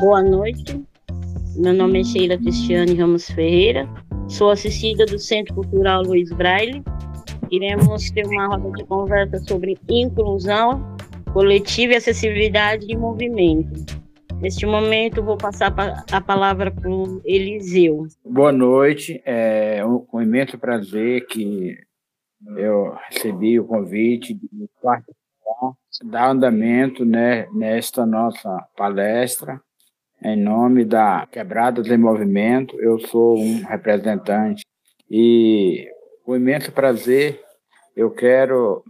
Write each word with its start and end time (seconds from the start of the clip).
Boa 0.00 0.22
noite. 0.22 0.84
Meu 1.56 1.72
nome 1.72 2.00
é 2.00 2.04
Sheila 2.04 2.36
Cristiane 2.36 2.94
Ramos 2.94 3.30
Ferreira. 3.30 3.88
Sou 4.28 4.50
assistida 4.50 5.06
do 5.06 5.18
Centro 5.18 5.54
Cultural 5.54 6.02
Luiz 6.02 6.30
Braille. 6.32 6.84
Iremos 7.50 8.10
ter 8.10 8.26
uma 8.26 8.46
roda 8.46 8.70
de 8.72 8.84
conversa 8.84 9.38
sobre 9.38 9.78
inclusão 9.88 10.94
coletiva 11.32 11.94
e 11.94 11.96
acessibilidade 11.96 12.86
de 12.86 12.94
movimento. 12.94 13.86
Neste 14.38 14.66
momento, 14.66 15.22
vou 15.22 15.38
passar 15.38 15.74
a 16.12 16.20
palavra 16.20 16.70
para 16.70 16.90
o 16.90 17.22
Eliseu. 17.24 18.06
Boa 18.22 18.52
noite. 18.52 19.22
É 19.24 19.82
um 19.86 20.20
imenso 20.20 20.58
prazer 20.58 21.26
que 21.26 21.74
eu 22.58 22.94
recebi 23.08 23.58
o 23.58 23.64
convite 23.64 24.34
de 24.34 24.68
participar, 24.82 25.72
dar 26.04 26.30
andamento 26.32 27.02
né, 27.02 27.48
nesta 27.54 28.04
nossa 28.04 28.62
palestra. 28.76 29.58
Em 30.28 30.34
nome 30.34 30.84
da 30.84 31.24
Quebrada 31.30 31.80
de 31.80 31.96
Movimento, 31.96 32.76
eu 32.80 32.98
sou 32.98 33.38
um 33.38 33.62
representante 33.62 34.66
e 35.08 35.88
com 36.24 36.34
imenso 36.34 36.72
prazer 36.72 37.40
eu 37.94 38.10
quero 38.10 38.82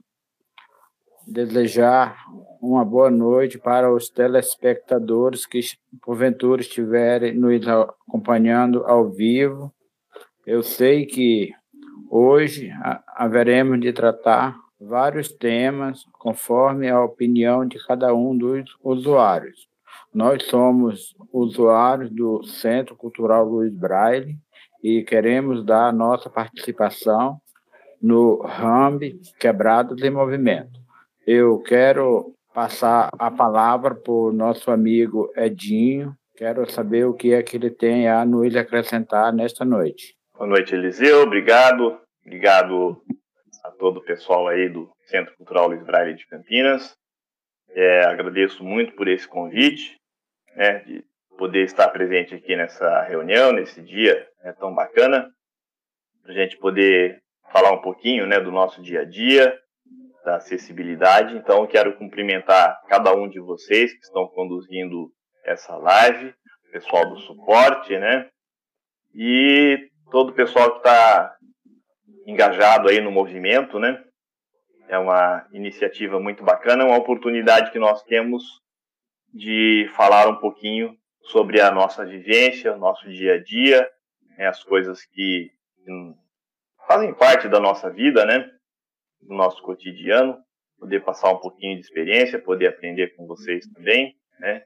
desejar 1.27 2.17
uma 2.59 2.83
boa 2.87 3.11
noite 3.11 3.59
para 3.59 3.93
os 3.93 4.09
telespectadores 4.09 5.45
que 5.45 5.61
porventura 6.01 6.63
estiverem 6.63 7.35
nos 7.35 7.69
acompanhando 7.69 8.87
ao 8.87 9.11
vivo. 9.11 9.71
Eu 10.47 10.63
sei 10.63 11.05
que 11.05 11.53
hoje 12.11 12.73
haveremos 13.09 13.79
de 13.79 13.93
tratar 13.93 14.57
vários 14.81 15.31
temas 15.31 16.03
conforme 16.13 16.89
a 16.89 17.05
opinião 17.05 17.67
de 17.67 17.77
cada 17.87 18.15
um 18.15 18.35
dos 18.35 18.75
usuários. 18.83 19.69
Nós 20.17 20.45
somos 20.45 21.15
usuários 21.31 22.11
do 22.11 22.43
Centro 22.43 22.97
Cultural 22.97 23.45
Luiz 23.45 23.71
Braille 23.71 24.39
e 24.83 25.03
queremos 25.03 25.63
dar 25.63 25.93
nossa 25.93 26.31
participação 26.31 27.39
no 28.01 28.41
RAMB 28.41 29.21
Quebrados 29.39 30.03
em 30.03 30.09
Movimento. 30.09 30.81
Eu 31.27 31.59
quero 31.59 32.33
passar 32.55 33.11
a 33.19 33.31
palavra 33.31 33.95
para 33.95 34.11
o 34.11 34.33
nosso 34.33 34.71
amigo 34.71 35.31
Edinho. 35.37 36.17
Quero 36.35 36.67
saber 36.71 37.05
o 37.05 37.13
que 37.13 37.35
é 37.35 37.43
que 37.43 37.59
ele 37.59 37.69
tem 37.69 38.09
a 38.09 38.25
nos 38.25 38.57
acrescentar 38.57 39.35
nesta 39.35 39.67
noite. 39.67 40.17
Boa 40.33 40.49
noite, 40.49 40.75
Eliseu. 40.75 41.25
Obrigado. 41.25 42.01
Obrigado 42.25 43.03
a 43.63 43.71
todo 43.71 43.99
o 43.99 44.03
pessoal 44.03 44.49
aí 44.49 44.67
do 44.67 44.91
Centro 45.05 45.37
Cultural 45.37 45.69
Luiz 45.69 45.85
Braille 45.85 46.17
de 46.17 46.27
Campinas. 46.27 46.97
É, 47.69 48.07
agradeço 48.07 48.65
muito 48.65 48.95
por 48.95 49.07
esse 49.07 49.29
convite, 49.29 49.99
né, 50.57 50.79
de 50.81 51.05
poder 51.39 51.65
estar 51.65 51.89
presente 51.89 52.35
aqui 52.35 52.57
nessa 52.57 53.03
reunião, 53.03 53.53
nesse 53.53 53.83
dia 53.83 54.27
né, 54.43 54.53
tão 54.59 54.75
bacana, 54.75 55.29
para 56.23 56.33
a 56.33 56.35
gente 56.35 56.57
poder 56.57 57.21
falar 57.53 57.73
um 57.73 57.81
pouquinho 57.81 58.27
né, 58.27 58.41
do 58.41 58.51
nosso 58.51 58.83
dia 58.83 59.03
a 59.03 59.05
dia, 59.05 59.57
da 60.25 60.37
acessibilidade. 60.37 61.37
Então, 61.37 61.67
quero 61.67 61.97
cumprimentar 61.97 62.81
cada 62.89 63.15
um 63.15 63.29
de 63.29 63.39
vocês 63.39 63.93
que 63.93 64.01
estão 64.01 64.27
conduzindo 64.27 65.13
essa 65.45 65.77
live, 65.77 66.35
o 66.69 66.73
pessoal 66.73 67.09
do 67.09 67.19
suporte, 67.21 67.97
né? 67.97 68.29
E 69.15 69.89
todo 70.11 70.31
o 70.31 70.35
pessoal 70.35 70.73
que 70.73 70.79
está 70.79 71.37
engajado 72.27 72.89
aí 72.89 73.01
no 73.01 73.13
movimento, 73.13 73.79
né? 73.79 74.03
É 74.89 74.99
uma 74.99 75.47
iniciativa 75.53 76.19
muito 76.19 76.43
bacana, 76.43 76.85
uma 76.85 76.99
oportunidade 76.99 77.71
que 77.71 77.79
nós 77.79 78.03
temos 78.03 78.43
de 79.37 79.91
falar 79.95 80.29
um 80.29 80.37
pouquinho 80.37 80.97
sobre 81.25 81.61
a 81.61 81.71
nossa 81.71 82.05
vivência, 82.05 82.75
o 82.75 82.79
nosso 82.79 83.09
dia 83.09 83.35
a 83.35 83.43
dia, 83.43 83.89
né? 84.37 84.47
as 84.47 84.63
coisas 84.65 85.05
que 85.05 85.51
fazem 86.87 87.13
parte 87.15 87.49
da 87.49 87.61
nossa 87.61 87.91
vida, 87.91 88.25
né? 88.25 88.49
do 89.21 89.35
nosso 89.35 89.63
cotidiano, 89.63 90.39
poder 90.79 91.05
passar 91.05 91.31
um 91.33 91.39
pouquinho 91.39 91.77
de 91.77 91.83
experiência, 91.83 92.39
poder 92.39 92.69
aprender 92.69 93.15
com 93.17 93.27
vocês 93.27 93.67
também, 93.67 94.15
né? 94.39 94.63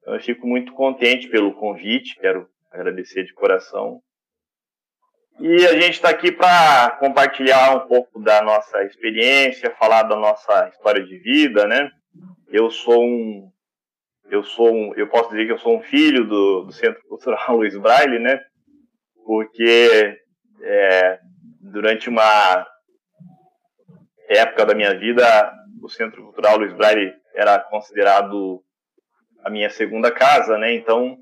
Então, 0.00 0.14
eu 0.14 0.20
fico 0.20 0.46
muito 0.46 0.72
contente 0.72 1.28
pelo 1.28 1.54
convite, 1.54 2.18
quero 2.20 2.48
agradecer 2.70 3.24
de 3.24 3.32
coração. 3.32 4.00
E 5.40 5.66
a 5.66 5.72
gente 5.80 5.94
está 5.94 6.10
aqui 6.10 6.30
para 6.30 6.90
compartilhar 7.00 7.74
um 7.74 7.88
pouco 7.88 8.20
da 8.20 8.42
nossa 8.42 8.84
experiência, 8.84 9.74
falar 9.74 10.04
da 10.04 10.14
nossa 10.14 10.68
história 10.68 11.02
de 11.02 11.18
vida, 11.18 11.66
né? 11.66 11.90
Eu 12.48 12.70
sou 12.70 13.02
um, 13.02 13.50
eu 14.30 14.42
sou 14.42 14.72
um, 14.72 14.94
eu 14.94 15.06
posso 15.08 15.30
dizer 15.30 15.46
que 15.46 15.52
eu 15.52 15.58
sou 15.58 15.76
um 15.78 15.82
filho 15.82 16.24
do, 16.24 16.64
do 16.64 16.72
Centro 16.72 17.02
Cultural 17.08 17.56
Luiz 17.56 17.76
Braille, 17.76 18.18
né? 18.18 18.40
Porque 19.24 20.18
é, 20.62 21.18
durante 21.60 22.08
uma 22.08 22.66
época 24.28 24.66
da 24.66 24.74
minha 24.74 24.98
vida, 24.98 25.52
o 25.82 25.88
Centro 25.88 26.22
Cultural 26.22 26.58
Luiz 26.58 26.72
Braille 26.72 27.12
era 27.34 27.58
considerado 27.58 28.62
a 29.44 29.50
minha 29.50 29.68
segunda 29.70 30.10
casa, 30.10 30.56
né? 30.58 30.74
Então, 30.74 31.16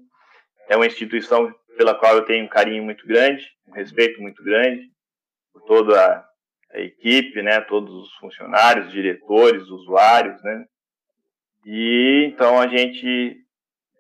é 0.68 0.76
uma 0.76 0.86
instituição 0.86 1.52
pela 1.76 1.94
qual 1.94 2.14
eu 2.14 2.24
tenho 2.24 2.44
um 2.44 2.48
carinho 2.48 2.84
muito 2.84 3.06
grande, 3.06 3.44
um 3.66 3.72
respeito 3.72 4.20
muito 4.20 4.42
grande 4.44 4.82
por 5.52 5.62
toda 5.62 6.00
a, 6.00 6.24
a 6.72 6.80
equipe, 6.80 7.42
né? 7.42 7.60
Todos 7.62 7.92
os 7.92 8.14
funcionários, 8.14 8.92
diretores, 8.92 9.64
usuários, 9.64 10.42
né? 10.42 10.64
E 11.64 12.26
então 12.26 12.58
a 12.58 12.66
gente 12.66 13.36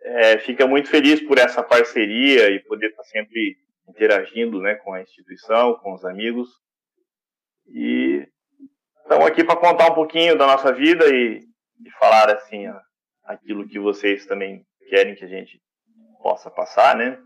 é, 0.02 0.38
fica 0.38 0.66
muito 0.66 0.88
feliz 0.88 1.20
por 1.20 1.38
essa 1.38 1.62
parceria 1.62 2.50
e 2.50 2.60
poder 2.60 2.90
estar 2.90 3.04
sempre 3.04 3.56
interagindo, 3.88 4.60
né, 4.60 4.74
com 4.76 4.92
a 4.92 5.02
instituição, 5.02 5.74
com 5.74 5.92
os 5.94 6.04
amigos. 6.04 6.48
E 7.68 8.26
Estamos 9.02 9.26
aqui 9.26 9.44
para 9.44 9.56
contar 9.56 9.90
um 9.90 9.94
pouquinho 9.94 10.38
da 10.38 10.46
nossa 10.46 10.72
vida 10.72 11.04
e, 11.08 11.40
e 11.84 11.90
falar 11.98 12.30
assim 12.30 12.64
aquilo 13.24 13.68
que 13.68 13.78
vocês 13.78 14.24
também 14.24 14.64
querem 14.88 15.14
que 15.14 15.24
a 15.24 15.28
gente 15.28 15.60
possa 16.22 16.50
passar, 16.50 16.96
né? 16.96 17.18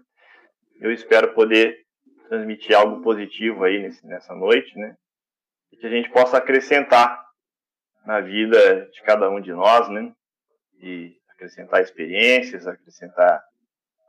Eu 0.80 0.91
espero 0.91 1.32
poder 1.34 1.76
transmitir 2.28 2.75
algo 2.75 3.02
positivo 3.02 3.62
aí 3.62 3.78
nesse, 3.78 4.04
nessa 4.06 4.34
noite, 4.34 4.76
né? 4.76 4.96
E 5.70 5.76
que 5.76 5.86
a 5.86 5.91
gente 5.91 6.10
possa 6.10 6.38
acrescentar 6.38 7.22
na 8.04 8.20
vida 8.20 8.86
de 8.91 9.02
cada 9.02 9.30
um 9.30 9.41
de 9.41 9.52
nós, 9.52 9.88
né? 9.88 10.12
E 10.81 11.16
acrescentar 11.31 11.82
experiências, 11.82 12.66
acrescentar 12.66 13.42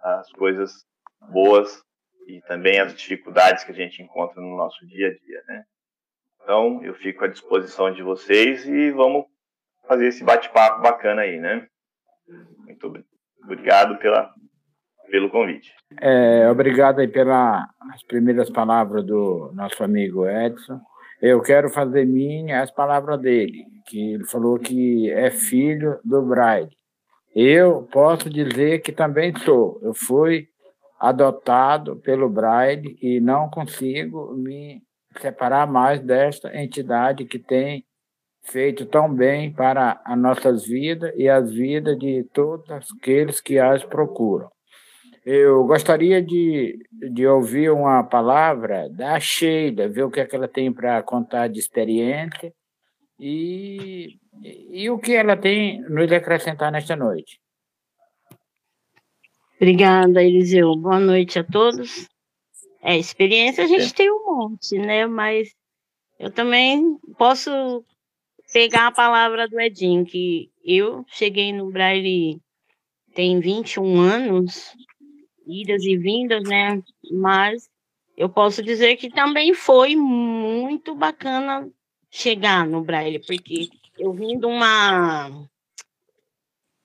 as 0.02 0.32
coisas 0.32 0.86
boas 1.30 1.84
e 2.28 2.42
também 2.42 2.80
as 2.80 2.94
dificuldades 2.94 3.64
que 3.64 3.72
a 3.72 3.76
gente 3.76 4.02
encontra 4.02 4.42
no 4.42 4.56
nosso 4.56 4.86
dia 4.86 5.08
a 5.08 5.12
dia, 5.12 5.44
né? 5.48 5.64
Então, 6.42 6.82
eu 6.84 6.94
fico 6.94 7.26
à 7.26 7.28
disposição 7.28 7.92
de 7.92 8.02
vocês 8.02 8.66
e 8.66 8.92
vamos 8.92 9.26
fazer 9.88 10.08
esse 10.08 10.24
bate-papo 10.24 10.82
bacana 10.82 11.22
aí, 11.24 11.40
né? 11.40 11.68
Muito 12.60 13.06
obrigado 13.44 13.98
pela, 14.00 14.34
pelo 15.10 15.30
convite. 15.30 15.74
É, 16.02 16.50
obrigado 16.50 17.00
aí 17.00 17.08
pelas 17.08 17.66
primeiras 18.08 18.50
palavras 18.50 19.06
do 19.06 19.52
nosso 19.54 19.84
amigo 19.84 20.28
Edson. 20.28 20.80
Eu 21.22 21.42
quero 21.42 21.70
fazer 21.70 22.06
minha 22.06 22.62
as 22.62 22.70
palavras 22.70 23.20
dele, 23.20 23.66
que 23.88 24.14
ele 24.14 24.26
falou 24.26 24.60
que 24.60 25.10
é 25.10 25.32
filho 25.32 26.00
do 26.04 26.22
Braille. 26.22 26.70
Eu 27.36 27.88
posso 27.92 28.30
dizer 28.30 28.82
que 28.82 28.92
também 28.92 29.36
sou. 29.38 29.80
Eu 29.82 29.94
fui 29.94 30.48
adotado 31.00 31.96
pelo 31.98 32.30
Braille 32.30 32.98
e 33.02 33.20
não 33.20 33.50
consigo 33.50 34.34
me 34.36 34.82
separar 35.20 35.68
mais 35.68 36.00
desta 36.02 36.56
entidade 36.56 37.26
que 37.26 37.40
tem 37.40 37.84
feito 38.44 38.86
tão 38.86 39.14
bem 39.14 39.52
para 39.52 40.02
as 40.06 40.18
nossas 40.18 40.66
vidas 40.66 41.12
e 41.16 41.28
as 41.28 41.52
vidas 41.52 41.98
de 41.98 42.24
todos 42.34 42.70
aqueles 42.72 43.42
que 43.42 43.60
as 43.60 43.84
procuram. 43.84 44.50
Eu 45.30 45.66
gostaria 45.66 46.22
de, 46.22 46.80
de 46.90 47.28
ouvir 47.28 47.70
uma 47.70 48.02
palavra 48.02 48.90
da 48.90 49.20
Sheila, 49.20 49.90
ver 49.90 50.04
o 50.04 50.10
que, 50.10 50.22
é 50.22 50.26
que 50.26 50.34
ela 50.34 50.48
tem 50.48 50.72
para 50.72 51.04
contar 51.04 51.50
de 51.50 51.60
experiência 51.60 52.54
e, 53.20 54.18
e 54.72 54.90
o 54.90 54.98
que 54.98 55.14
ela 55.14 55.36
tem 55.36 55.82
nos 55.82 56.10
acrescentar 56.14 56.72
nesta 56.72 56.96
noite. 56.96 57.42
Obrigada, 59.58 60.24
Eliseu. 60.24 60.74
Boa 60.78 60.98
noite 60.98 61.40
a 61.40 61.44
todos. 61.44 62.08
É, 62.82 62.98
experiência 62.98 63.66
a 63.66 63.68
gente 63.68 63.94
tem 63.94 64.10
um 64.10 64.24
monte, 64.24 64.80
né? 64.80 65.06
Mas 65.08 65.50
eu 66.18 66.32
também 66.32 66.98
posso 67.18 67.84
pegar 68.54 68.88
a 68.88 68.94
palavra 68.94 69.46
do 69.46 69.60
Edinho, 69.60 70.06
que 70.06 70.50
eu 70.64 71.04
cheguei 71.10 71.52
no 71.52 71.70
Braille 71.70 72.40
tem 73.14 73.42
21 73.42 74.00
anos, 74.00 74.72
idas 75.48 75.84
e 75.84 75.98
vindas, 75.98 76.44
né? 76.44 76.82
Mas 77.12 77.70
eu 78.18 78.30
posso 78.30 78.62
dizer 78.64 78.98
que 78.98 79.10
também 79.10 79.54
foi 79.54 79.96
muito 79.96 80.96
bacana 80.96 81.70
chegar 82.10 82.66
no 82.66 82.82
Braille, 82.82 83.20
porque 83.20 83.70
eu 83.98 84.12
vim 84.14 84.40
de 84.40 84.46
uma 84.46 85.30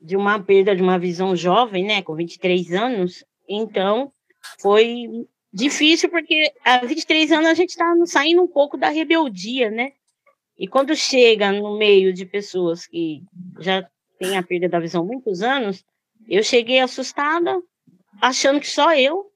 de 0.00 0.16
uma 0.16 0.40
perda 0.40 0.74
de 0.74 0.82
uma 0.82 0.98
visão 0.98 1.36
jovem, 1.36 1.84
né, 1.84 2.02
com 2.02 2.14
23 2.16 2.72
anos. 2.72 3.24
Então, 3.48 4.12
foi 4.60 5.06
difícil 5.52 6.10
porque 6.10 6.52
há 6.64 6.84
23 6.84 7.30
anos 7.30 7.46
a 7.46 7.54
gente 7.54 7.70
está 7.70 7.94
saindo 8.06 8.42
um 8.42 8.48
pouco 8.48 8.76
da 8.76 8.88
rebeldia, 8.88 9.70
né? 9.70 9.92
E 10.58 10.66
quando 10.66 10.94
chega 10.96 11.52
no 11.52 11.78
meio 11.78 12.12
de 12.12 12.26
pessoas 12.26 12.86
que 12.86 13.22
já 13.60 13.88
têm 14.18 14.36
a 14.36 14.42
perda 14.42 14.68
da 14.68 14.80
visão 14.80 15.02
há 15.02 15.06
muitos 15.06 15.42
anos, 15.42 15.84
eu 16.28 16.42
cheguei 16.42 16.80
assustada, 16.80 17.60
achando 18.22 18.60
que 18.60 18.70
só 18.70 18.94
eu 18.94 19.32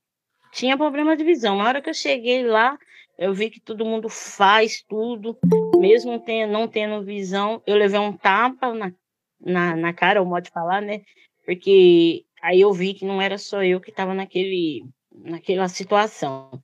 tinha 0.53 0.77
problema 0.77 1.17
de 1.17 1.25
visão. 1.25 1.57
Na 1.57 1.65
hora 1.65 1.83
que 1.83 1.91
eu 1.91 1.95
cheguei 1.95 2.45
lá, 2.47 2.79
eu 3.19 3.35
vi 3.35 3.51
que 3.51 3.61
todo 3.61 3.85
mundo 3.85 4.09
faz 4.09 4.81
tudo, 4.89 5.37
mesmo 5.77 6.21
tendo, 6.21 6.53
não 6.53 6.69
tendo 6.69 7.05
visão. 7.05 7.61
Eu 7.67 7.77
levei 7.77 7.99
um 7.99 8.17
tapa 8.17 8.73
na, 8.73 8.93
na, 9.41 9.75
na 9.75 9.93
cara, 9.93 10.23
o 10.23 10.27
modo 10.27 10.45
de 10.45 10.51
falar, 10.51 10.81
né? 10.81 11.03
Porque 11.45 12.25
aí 12.41 12.61
eu 12.61 12.73
vi 12.73 12.95
que 12.95 13.05
não 13.05 13.21
era 13.21 13.37
só 13.37 13.63
eu 13.63 13.81
que 13.81 13.91
estava 13.91 14.15
naquele, 14.15 14.85
naquela 15.13 15.69
situação. 15.69 16.63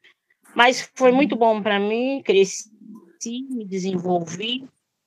Mas 0.55 0.91
foi 0.95 1.11
muito 1.11 1.35
bom 1.35 1.61
para 1.61 1.81
mim, 1.81 2.23
cresci, 2.25 2.71
me 3.51 3.67
desenvolvi. 3.67 4.65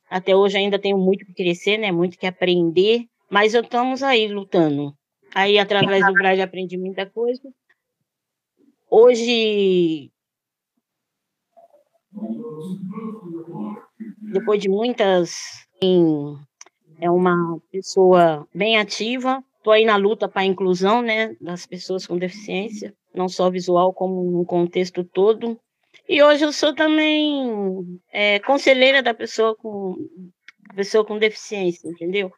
Até 0.10 0.36
hoje 0.36 0.58
ainda 0.58 0.78
tenho 0.78 0.98
muito 0.98 1.26
que 1.26 1.34
crescer, 1.34 1.78
né? 1.78 1.92
Muito 1.92 2.18
que 2.18 2.28
aprender, 2.28 3.06
mas 3.30 3.54
estamos 3.54 4.04
aí 4.04 4.28
lutando. 4.28 4.94
Aí, 5.36 5.60
através 5.60 6.06
do 6.06 6.14
Braille, 6.14 6.42
aprendi 6.42 6.78
muita 6.78 7.06
coisa. 7.06 7.44
Hoje, 8.90 10.10
depois 14.32 14.62
de 14.62 14.70
muitas, 14.70 15.68
é 17.02 17.12
uma 17.12 17.60
pessoa 17.70 18.48
bem 18.56 18.78
ativa. 18.78 19.44
Estou 19.58 19.74
aí 19.74 19.84
na 19.84 19.98
luta 19.98 20.30
para 20.30 20.44
a 20.44 20.46
inclusão, 20.46 21.02
né, 21.02 21.36
das 21.42 21.66
pessoas 21.66 22.08
com 22.08 22.18
deficiência, 22.18 22.96
não 23.14 23.28
só 23.28 23.50
visual 23.50 23.94
como 23.94 24.24
no 24.32 24.46
contexto 24.46 25.04
todo. 25.04 25.60
E 26.08 26.24
hoje 26.24 26.46
eu 26.46 26.54
sou 26.54 26.74
também 26.74 28.00
é, 28.10 28.40
conselheira 28.40 29.04
da 29.04 29.14
pessoa 29.14 29.54
com 29.54 29.98
pessoa 30.74 31.04
com 31.04 31.20
deficiência, 31.20 31.90
entendeu? 31.90 32.32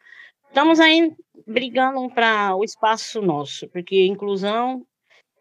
Estamos 0.47 0.79
aí 0.79 1.13
brigando 1.47 2.09
para 2.09 2.55
o 2.55 2.63
espaço 2.63 3.21
nosso, 3.21 3.67
porque 3.69 4.05
inclusão 4.05 4.85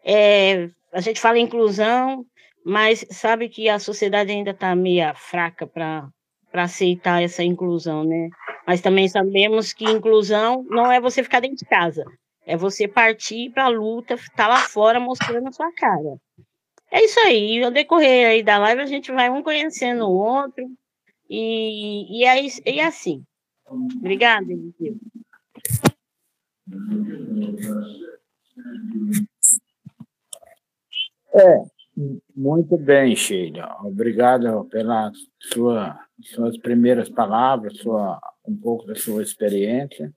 é, 0.03 0.69
a 0.93 1.01
gente 1.01 1.19
fala 1.19 1.37
inclusão, 1.37 2.25
mas 2.65 3.05
sabe 3.11 3.49
que 3.49 3.67
a 3.67 3.77
sociedade 3.77 4.31
ainda 4.31 4.51
está 4.51 4.73
meio 4.73 5.13
fraca 5.15 5.67
para 5.67 6.09
aceitar 6.53 7.21
essa 7.21 7.43
inclusão, 7.43 8.05
né? 8.05 8.29
Mas 8.65 8.81
também 8.81 9.09
sabemos 9.09 9.73
que 9.73 9.83
inclusão 9.83 10.65
não 10.69 10.91
é 10.91 10.99
você 10.99 11.21
ficar 11.21 11.41
dentro 11.41 11.57
de 11.57 11.65
casa, 11.65 12.05
é 12.45 12.55
você 12.55 12.87
partir 12.87 13.51
para 13.51 13.65
a 13.65 13.69
luta, 13.69 14.13
estar 14.13 14.35
tá 14.35 14.47
lá 14.47 14.57
fora 14.59 14.99
mostrando 14.99 15.49
a 15.49 15.51
sua 15.51 15.71
cara. 15.73 16.17
É 16.89 17.03
isso 17.03 17.19
aí, 17.19 17.61
ao 17.61 17.69
decorrer 17.69 18.27
aí 18.27 18.43
da 18.43 18.57
live 18.57 18.81
a 18.81 18.85
gente 18.85 19.11
vai 19.11 19.29
um 19.29 19.43
conhecendo 19.43 20.05
o 20.05 20.17
outro, 20.17 20.63
e, 21.29 22.21
e, 22.21 22.23
é, 22.23 22.41
e 22.65 22.79
é 22.79 22.85
assim. 22.85 23.23
Obrigada, 23.69 24.45
Eliseu. 24.49 24.95
É, 31.33 31.63
muito 32.35 32.77
bem, 32.77 33.15
Sheila. 33.15 33.77
Obrigado 33.83 34.65
pelas 34.65 35.13
sua, 35.39 35.99
suas 36.21 36.57
primeiras 36.57 37.09
palavras, 37.09 37.77
sua, 37.77 38.19
um 38.45 38.55
pouco 38.55 38.85
da 38.85 38.95
sua 38.95 39.23
experiência. 39.23 40.13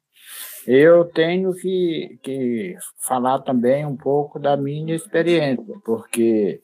Eu 0.66 1.04
tenho 1.06 1.54
que, 1.54 2.18
que 2.22 2.76
falar 2.98 3.40
também 3.40 3.86
um 3.86 3.96
pouco 3.96 4.38
da 4.38 4.56
minha 4.56 4.94
experiência, 4.94 5.64
porque 5.84 6.62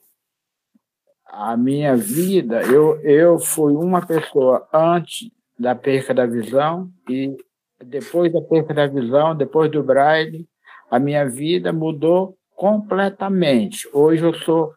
a 1.25 1.57
minha 1.57 1.95
vida, 1.95 2.61
eu, 2.63 2.99
eu 3.01 3.39
fui 3.39 3.73
uma 3.73 4.05
pessoa 4.05 4.67
antes 4.71 5.29
da 5.57 5.75
perca 5.75 6.13
da 6.13 6.25
visão 6.25 6.91
e 7.09 7.35
depois 7.83 8.31
da 8.31 8.41
perca 8.41 8.73
da 8.73 8.87
visão, 8.87 9.35
depois 9.35 9.71
do 9.71 9.83
Braille, 9.83 10.47
a 10.89 10.99
minha 10.99 11.27
vida 11.27 11.71
mudou 11.71 12.37
completamente. 12.55 13.87
Hoje 13.93 14.23
eu 14.23 14.33
sou 14.33 14.73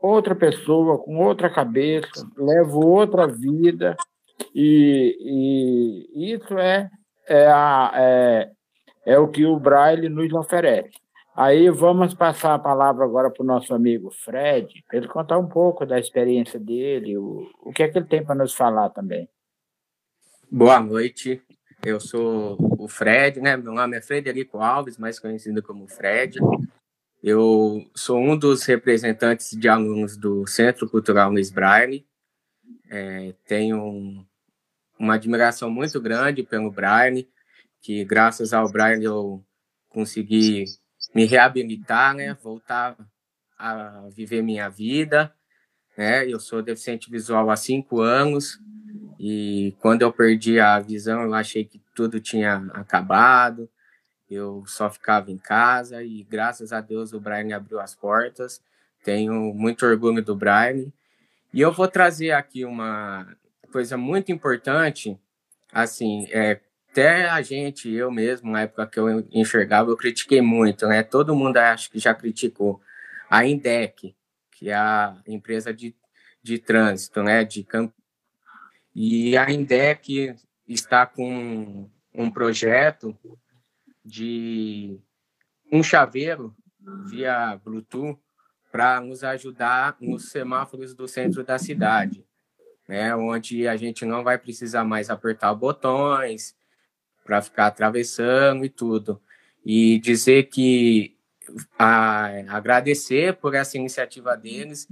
outra 0.00 0.34
pessoa, 0.34 0.98
com 0.98 1.18
outra 1.18 1.50
cabeça, 1.50 2.26
levo 2.36 2.86
outra 2.86 3.26
vida, 3.26 3.96
e, 4.54 6.06
e 6.14 6.32
isso 6.32 6.56
é, 6.58 6.88
é, 7.28 7.46
a, 7.46 7.92
é, 7.94 8.50
é 9.04 9.18
o 9.18 9.28
que 9.28 9.44
o 9.44 9.58
Braille 9.58 10.08
nos 10.08 10.32
oferece. 10.32 10.96
Aí 11.36 11.70
vamos 11.70 12.14
passar 12.14 12.54
a 12.54 12.58
palavra 12.58 13.04
agora 13.04 13.30
para 13.30 13.42
o 13.42 13.46
nosso 13.46 13.72
amigo 13.72 14.10
Fred, 14.10 14.82
para 14.88 14.98
ele 14.98 15.06
contar 15.06 15.38
um 15.38 15.46
pouco 15.46 15.86
da 15.86 15.98
experiência 15.98 16.58
dele, 16.58 17.16
o, 17.16 17.48
o 17.62 17.72
que 17.72 17.82
é 17.82 17.88
que 17.88 17.98
ele 17.98 18.06
tem 18.06 18.24
para 18.24 18.34
nos 18.34 18.54
falar 18.54 18.90
também. 18.90 19.28
Boa 20.50 20.80
noite, 20.80 21.40
eu 21.84 22.00
sou 22.00 22.56
o 22.78 22.88
Fred, 22.88 23.40
né? 23.40 23.56
Meu 23.56 23.72
nome 23.72 23.96
é 23.96 24.00
Frederico 24.00 24.58
Alves, 24.58 24.98
mais 24.98 25.18
conhecido 25.18 25.62
como 25.62 25.86
Fred. 25.88 26.38
Eu 27.22 27.88
sou 27.94 28.18
um 28.18 28.36
dos 28.36 28.64
representantes 28.64 29.56
de 29.56 29.68
alunos 29.68 30.16
do 30.16 30.46
Centro 30.46 30.88
Cultural 30.88 31.30
Luiz 31.30 31.50
Braille. 31.50 32.06
É, 32.90 33.34
tenho 33.46 34.26
uma 34.98 35.14
admiração 35.14 35.70
muito 35.70 36.00
grande 36.00 36.42
pelo 36.42 36.70
Braille, 36.70 37.28
que 37.80 38.04
graças 38.04 38.52
ao 38.52 38.70
Braille 38.70 39.04
eu 39.04 39.44
consegui 39.88 40.64
me 41.14 41.24
reabilitar, 41.24 42.14
né? 42.14 42.34
Voltar 42.34 42.96
a 43.56 44.08
viver 44.10 44.42
minha 44.42 44.68
vida. 44.68 45.32
Né? 45.96 46.28
Eu 46.28 46.38
sou 46.38 46.62
deficiente 46.62 47.10
visual 47.10 47.50
há 47.50 47.56
cinco 47.56 48.00
anos 48.00 48.58
e 49.18 49.74
quando 49.80 50.02
eu 50.02 50.12
perdi 50.12 50.60
a 50.60 50.78
visão, 50.78 51.22
eu 51.22 51.34
achei 51.34 51.64
que 51.64 51.80
tudo 51.94 52.20
tinha 52.20 52.56
acabado. 52.72 53.68
Eu 54.30 54.62
só 54.66 54.88
ficava 54.90 55.30
em 55.30 55.38
casa 55.38 56.02
e 56.02 56.22
graças 56.22 56.72
a 56.72 56.80
Deus 56.80 57.12
o 57.12 57.20
Brian 57.20 57.56
abriu 57.56 57.80
as 57.80 57.94
portas. 57.94 58.62
Tenho 59.02 59.32
muito 59.54 59.84
orgulho 59.84 60.22
do 60.22 60.36
Brian. 60.36 60.92
E 61.52 61.60
eu 61.60 61.72
vou 61.72 61.88
trazer 61.88 62.30
aqui 62.30 62.64
uma 62.64 63.26
coisa 63.72 63.96
muito 63.96 64.30
importante, 64.30 65.18
assim, 65.72 66.26
é, 66.30 66.60
até 66.90 67.28
a 67.28 67.40
gente, 67.42 67.90
eu 67.90 68.10
mesmo, 68.10 68.50
na 68.50 68.62
época 68.62 68.86
que 68.86 68.98
eu 68.98 69.26
enxergava, 69.30 69.90
eu 69.90 69.96
critiquei 69.96 70.40
muito, 70.40 70.86
né? 70.86 71.02
Todo 71.02 71.34
mundo 71.34 71.56
acho 71.56 71.90
que 71.90 71.98
já 71.98 72.14
criticou. 72.14 72.80
A 73.30 73.46
Indec, 73.46 74.14
que 74.52 74.70
é 74.70 74.74
a 74.74 75.16
empresa 75.26 75.72
de, 75.72 75.94
de 76.42 76.58
trânsito, 76.58 77.22
né? 77.22 77.44
De 77.44 77.62
camp 77.62 77.92
e 79.00 79.36
a 79.36 79.48
INDEC 79.48 80.34
está 80.66 81.06
com 81.06 81.88
um 82.12 82.28
projeto 82.28 83.16
de 84.04 84.98
um 85.70 85.84
chaveiro 85.84 86.52
via 87.08 87.60
Bluetooth 87.64 88.18
para 88.72 89.00
nos 89.00 89.22
ajudar 89.22 89.96
nos 90.00 90.30
semáforos 90.30 90.94
do 90.94 91.06
centro 91.06 91.44
da 91.44 91.60
cidade, 91.60 92.26
né? 92.88 93.14
onde 93.14 93.68
a 93.68 93.76
gente 93.76 94.04
não 94.04 94.24
vai 94.24 94.36
precisar 94.36 94.82
mais 94.82 95.10
apertar 95.10 95.54
botões 95.54 96.56
para 97.24 97.40
ficar 97.40 97.66
atravessando 97.66 98.64
e 98.64 98.68
tudo. 98.68 99.22
E 99.64 100.00
dizer 100.00 100.48
que 100.48 101.16
a, 101.78 102.30
agradecer 102.48 103.36
por 103.36 103.54
essa 103.54 103.76
iniciativa 103.76 104.36
deles, 104.36 104.88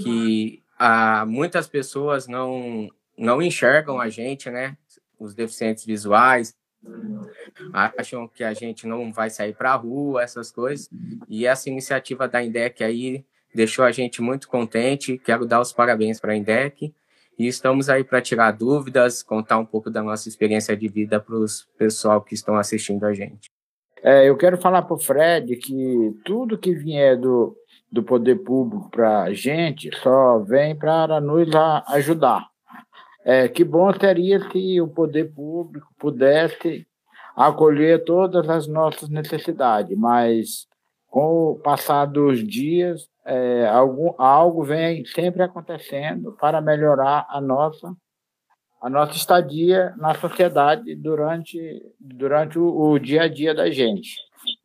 que 0.00 0.62
a, 0.78 1.26
muitas 1.26 1.66
pessoas 1.66 2.28
não 2.28 2.88
não 3.18 3.42
enxergam 3.42 4.00
a 4.00 4.08
gente, 4.08 4.48
né? 4.50 4.76
Os 5.18 5.34
deficientes 5.34 5.84
visuais 5.84 6.54
acham 7.72 8.28
que 8.28 8.44
a 8.44 8.54
gente 8.54 8.86
não 8.86 9.12
vai 9.12 9.28
sair 9.30 9.52
para 9.52 9.72
a 9.72 9.76
rua, 9.76 10.22
essas 10.22 10.50
coisas. 10.50 10.88
E 11.28 11.46
essa 11.46 11.68
iniciativa 11.68 12.28
da 12.28 12.42
Indec 12.42 12.82
aí 12.82 13.24
deixou 13.54 13.84
a 13.84 13.90
gente 13.90 14.22
muito 14.22 14.48
contente. 14.48 15.18
Quero 15.18 15.44
dar 15.44 15.60
os 15.60 15.72
parabéns 15.72 16.20
para 16.20 16.32
a 16.32 16.36
Indec. 16.36 16.94
E 17.38 17.46
estamos 17.46 17.88
aí 17.88 18.02
para 18.02 18.20
tirar 18.20 18.52
dúvidas, 18.52 19.22
contar 19.22 19.58
um 19.58 19.66
pouco 19.66 19.90
da 19.90 20.02
nossa 20.02 20.28
experiência 20.28 20.76
de 20.76 20.88
vida 20.88 21.20
para 21.20 21.36
os 21.36 21.68
pessoal 21.76 22.20
que 22.20 22.34
estão 22.34 22.56
assistindo 22.56 23.04
a 23.04 23.12
gente. 23.12 23.50
É, 24.02 24.28
eu 24.28 24.36
quero 24.36 24.56
falar 24.58 24.82
para 24.82 24.94
o 24.94 24.98
Fred 24.98 25.56
que 25.56 26.16
tudo 26.24 26.58
que 26.58 26.72
vier 26.72 27.16
do, 27.16 27.56
do 27.90 28.02
poder 28.02 28.36
público 28.36 28.90
para 28.90 29.22
a 29.22 29.34
gente 29.34 29.90
só 29.98 30.38
vem 30.38 30.76
para 30.76 31.20
nos 31.20 31.48
ajudar. 31.88 32.48
É, 33.24 33.48
que 33.48 33.64
bom 33.64 33.92
seria 33.92 34.40
se 34.50 34.80
o 34.80 34.88
poder 34.88 35.32
público 35.34 35.88
pudesse 35.98 36.86
acolher 37.36 38.04
todas 38.04 38.48
as 38.48 38.66
nossas 38.66 39.08
necessidades, 39.08 39.96
mas 39.96 40.66
com 41.08 41.52
o 41.52 41.56
passar 41.56 42.06
dos 42.06 42.46
dias, 42.46 43.08
é, 43.24 43.66
algum, 43.66 44.12
algo 44.18 44.62
vem 44.62 45.04
sempre 45.04 45.42
acontecendo 45.42 46.32
para 46.32 46.60
melhorar 46.60 47.26
a 47.28 47.40
nossa, 47.40 47.94
a 48.80 48.90
nossa 48.90 49.12
estadia 49.12 49.94
na 49.96 50.14
sociedade 50.14 50.94
durante, 50.96 51.82
durante 52.00 52.58
o, 52.58 52.90
o 52.90 52.98
dia 52.98 53.22
a 53.22 53.28
dia 53.28 53.54
da 53.54 53.70
gente. 53.70 54.16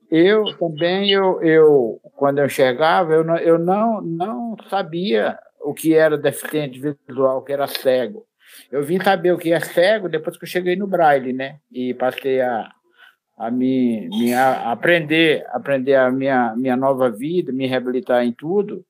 Eu 0.10 0.46
também, 0.58 1.12
eu, 1.12 1.42
eu 1.42 2.00
quando 2.16 2.40
eu 2.40 2.46
enxergava, 2.46 3.14
eu, 3.14 3.24
não, 3.24 3.38
eu 3.38 3.58
não, 3.58 4.02
não 4.02 4.56
sabia 4.70 5.38
o 5.62 5.74
que 5.74 5.94
era 5.94 6.18
deficiente 6.18 6.80
visual, 6.80 7.40
o 7.40 7.42
que 7.42 7.54
era 7.54 7.68
cego. 7.68 8.26
Eu 8.72 8.84
vim 8.84 9.00
saber 9.02 9.32
o 9.32 9.38
que 9.38 9.52
é 9.52 9.60
cego 9.60 10.10
depois 10.10 10.38
que 10.38 10.44
eu 10.44 10.50
cheguei 10.50 10.76
no 10.76 10.88
Braille, 10.88 11.34
né? 11.34 11.60
E 11.72 11.94
passei 11.94 12.42
a, 12.42 12.70
a 13.38 13.52
me, 13.52 14.08
me 14.10 14.34
a 14.34 14.72
aprender, 14.72 15.46
aprender 15.50 15.96
a 15.96 16.12
minha, 16.12 16.56
minha 16.56 16.76
nova 16.76 17.10
vida, 17.10 17.52
me 17.52 17.68
reabilitar 17.68 18.24
em 18.24 18.32
tudo. 18.32 18.86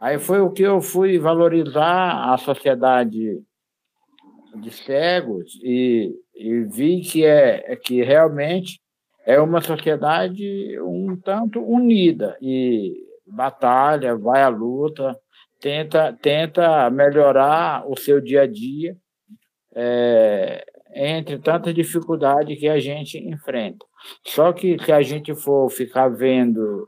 Aí 0.00 0.18
foi 0.18 0.40
o 0.40 0.50
que 0.50 0.62
eu 0.62 0.80
fui 0.80 1.18
valorizar 1.18 2.32
a 2.32 2.36
sociedade 2.36 3.40
de 4.56 4.70
cegos 4.70 5.58
e, 5.62 6.12
e 6.34 6.64
vi 6.64 7.00
que 7.00 7.24
é 7.24 7.76
que 7.76 8.02
realmente 8.02 8.80
é 9.24 9.40
uma 9.40 9.60
sociedade 9.60 10.78
um 10.80 11.16
tanto 11.16 11.62
unida 11.62 12.36
e 12.42 12.94
batalha, 13.26 14.16
vai 14.16 14.42
à 14.42 14.48
luta, 14.48 15.16
tenta 15.60 16.12
tenta 16.20 16.90
melhorar 16.90 17.88
o 17.88 17.96
seu 17.96 18.20
dia 18.20 18.42
a 18.42 18.46
dia 18.46 18.96
é, 19.74 20.64
entre 20.94 21.38
tanta 21.38 21.72
dificuldade 21.72 22.56
que 22.56 22.68
a 22.68 22.78
gente 22.78 23.18
enfrenta. 23.18 23.84
Só 24.26 24.52
que 24.52 24.78
se 24.84 24.92
a 24.92 25.02
gente 25.02 25.34
for 25.34 25.70
ficar 25.70 26.08
vendo 26.08 26.86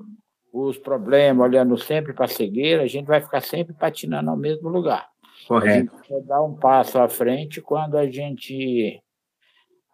os 0.52 0.78
problemas, 0.78 1.44
olhando 1.44 1.76
sempre 1.76 2.12
para 2.12 2.26
a 2.26 2.28
cegueira, 2.28 2.82
a 2.82 2.86
gente 2.86 3.06
vai 3.06 3.20
ficar 3.20 3.40
sempre 3.40 3.74
patinando 3.74 4.30
no 4.30 4.36
mesmo 4.36 4.68
lugar. 4.68 5.08
Correto. 5.48 5.92
A 5.92 6.14
gente 6.14 6.26
dar 6.26 6.42
um 6.42 6.54
passo 6.54 6.98
à 6.98 7.08
frente 7.08 7.60
quando 7.60 7.96
a 7.96 8.08
gente 8.08 9.00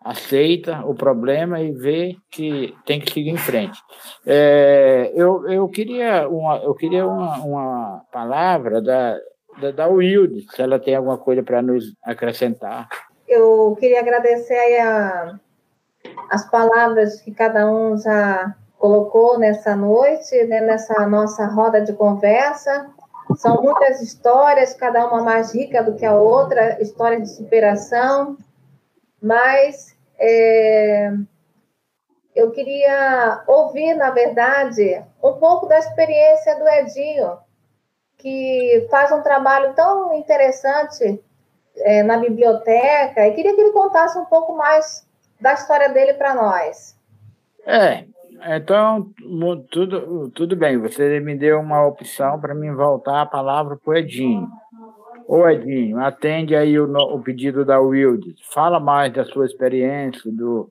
aceita 0.02 0.84
o 0.86 0.94
problema 0.94 1.60
e 1.60 1.72
vê 1.72 2.16
que 2.30 2.74
tem 2.86 3.00
que 3.00 3.12
seguir 3.12 3.30
em 3.30 3.36
frente. 3.36 3.78
É, 4.26 5.12
eu, 5.14 5.46
eu 5.48 5.68
queria 5.68 6.28
uma, 6.28 6.56
eu 6.58 6.74
queria 6.74 7.06
uma, 7.06 7.36
uma 7.38 8.02
palavra 8.10 8.80
da, 8.80 9.18
da, 9.60 9.70
da 9.70 9.88
Wilde, 9.88 10.46
se 10.50 10.60
ela 10.60 10.78
tem 10.78 10.94
alguma 10.94 11.18
coisa 11.18 11.42
para 11.42 11.62
nos 11.62 11.94
acrescentar. 12.02 12.88
Eu 13.26 13.76
queria 13.78 14.00
agradecer 14.00 14.78
a, 14.80 15.38
as 16.30 16.48
palavras 16.50 17.20
que 17.20 17.32
cada 17.32 17.70
um 17.70 17.96
já 17.96 18.54
colocou 18.78 19.38
nessa 19.38 19.76
noite, 19.76 20.44
né, 20.44 20.60
nessa 20.60 21.06
nossa 21.06 21.46
roda 21.46 21.80
de 21.80 21.92
conversa. 21.92 22.90
São 23.36 23.62
muitas 23.62 24.00
histórias, 24.00 24.74
cada 24.74 25.06
uma 25.06 25.22
mais 25.22 25.54
rica 25.54 25.82
do 25.82 25.94
que 25.94 26.04
a 26.04 26.14
outra, 26.14 26.82
histórias 26.82 27.22
de 27.22 27.36
superação, 27.36 28.36
mas 29.22 29.96
é, 30.18 31.12
eu 32.34 32.50
queria 32.50 33.42
ouvir, 33.46 33.94
na 33.94 34.10
verdade, 34.10 35.04
um 35.22 35.34
pouco 35.34 35.66
da 35.66 35.78
experiência 35.78 36.58
do 36.58 36.66
Edinho, 36.68 37.38
que 38.20 38.86
faz 38.90 39.10
um 39.12 39.22
trabalho 39.22 39.72
tão 39.74 40.14
interessante 40.14 41.20
é, 41.78 42.02
na 42.02 42.18
biblioteca, 42.18 43.26
e 43.26 43.34
queria 43.34 43.54
que 43.54 43.60
ele 43.60 43.72
contasse 43.72 44.18
um 44.18 44.24
pouco 44.24 44.56
mais 44.56 45.06
da 45.40 45.54
história 45.54 45.88
dele 45.88 46.14
para 46.14 46.34
nós. 46.34 46.96
É, 47.66 48.04
então, 48.56 49.10
tudo, 49.70 50.30
tudo 50.30 50.56
bem, 50.56 50.78
você 50.78 51.20
me 51.20 51.36
deu 51.36 51.60
uma 51.60 51.86
opção 51.86 52.40
para 52.40 52.54
mim 52.54 52.72
voltar 52.72 53.22
a 53.22 53.26
palavra 53.26 53.76
para 53.76 53.90
o 53.90 53.96
Edinho. 53.96 54.48
Ô 55.26 55.48
Edinho, 55.48 55.98
atende 56.00 56.56
aí 56.56 56.78
o, 56.78 56.90
o 56.92 57.22
pedido 57.22 57.64
da 57.64 57.80
Wilde. 57.80 58.34
Fala 58.52 58.80
mais 58.80 59.12
da 59.12 59.24
sua 59.24 59.46
experiência, 59.46 60.30
do, 60.32 60.70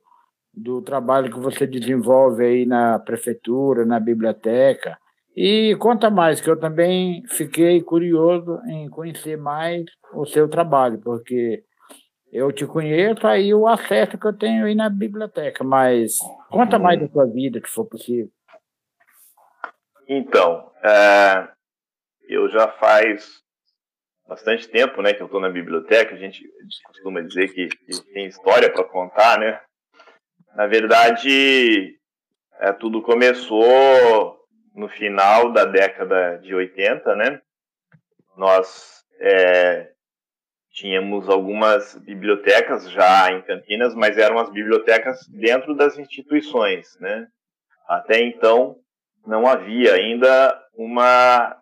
do 0.53 0.81
trabalho 0.81 1.31
que 1.31 1.39
você 1.39 1.65
desenvolve 1.65 2.43
aí 2.43 2.65
na 2.65 2.99
prefeitura, 2.99 3.85
na 3.85 3.99
biblioteca. 3.99 4.97
E 5.41 5.73
conta 5.77 6.09
mais, 6.09 6.41
que 6.41 6.49
eu 6.49 6.59
também 6.59 7.23
fiquei 7.29 7.81
curioso 7.81 8.59
em 8.67 8.89
conhecer 8.89 9.37
mais 9.37 9.85
o 10.13 10.25
seu 10.25 10.49
trabalho, 10.49 10.99
porque 10.99 11.63
eu 12.29 12.51
te 12.51 12.65
conheço 12.65 13.25
aí 13.25 13.53
o 13.53 13.65
acesso 13.65 14.17
que 14.17 14.27
eu 14.27 14.37
tenho 14.37 14.65
aí 14.65 14.75
na 14.75 14.89
biblioteca, 14.89 15.63
mas 15.63 16.17
conta 16.49 16.77
mais 16.77 16.99
da 16.99 17.07
sua 17.07 17.25
vida, 17.25 17.61
que 17.61 17.69
for 17.69 17.85
possível. 17.85 18.29
Então, 20.09 20.73
é, 20.83 21.47
eu 22.27 22.49
já 22.49 22.67
faz 22.73 23.41
bastante 24.27 24.67
tempo, 24.67 25.01
né, 25.01 25.13
que 25.13 25.21
eu 25.21 25.27
estou 25.27 25.39
na 25.39 25.49
biblioteca. 25.49 26.15
A 26.15 26.17
gente 26.17 26.43
costuma 26.83 27.21
dizer 27.21 27.47
que, 27.53 27.69
que 27.69 28.03
tem 28.11 28.27
história 28.27 28.69
para 28.69 28.83
contar, 28.83 29.39
né? 29.39 29.61
Na 30.53 30.67
verdade, 30.67 31.97
é, 32.59 32.73
tudo 32.73 33.01
começou 33.01 34.38
no 34.79 34.87
final 34.87 35.51
da 35.51 35.65
década 35.65 36.37
de 36.37 36.55
80, 36.55 37.13
né? 37.15 37.41
Nós 38.37 39.03
é, 39.19 39.91
tínhamos 40.71 41.27
algumas 41.27 41.95
bibliotecas 41.95 42.89
já 42.89 43.29
em 43.29 43.41
Campinas, 43.41 43.93
mas 43.93 44.17
eram 44.17 44.39
as 44.39 44.49
bibliotecas 44.49 45.27
dentro 45.27 45.75
das 45.75 45.97
instituições, 45.97 46.97
né? 47.01 47.27
Até 47.89 48.21
então 48.21 48.77
não 49.27 49.45
havia 49.45 49.95
ainda 49.95 50.57
uma 50.73 51.61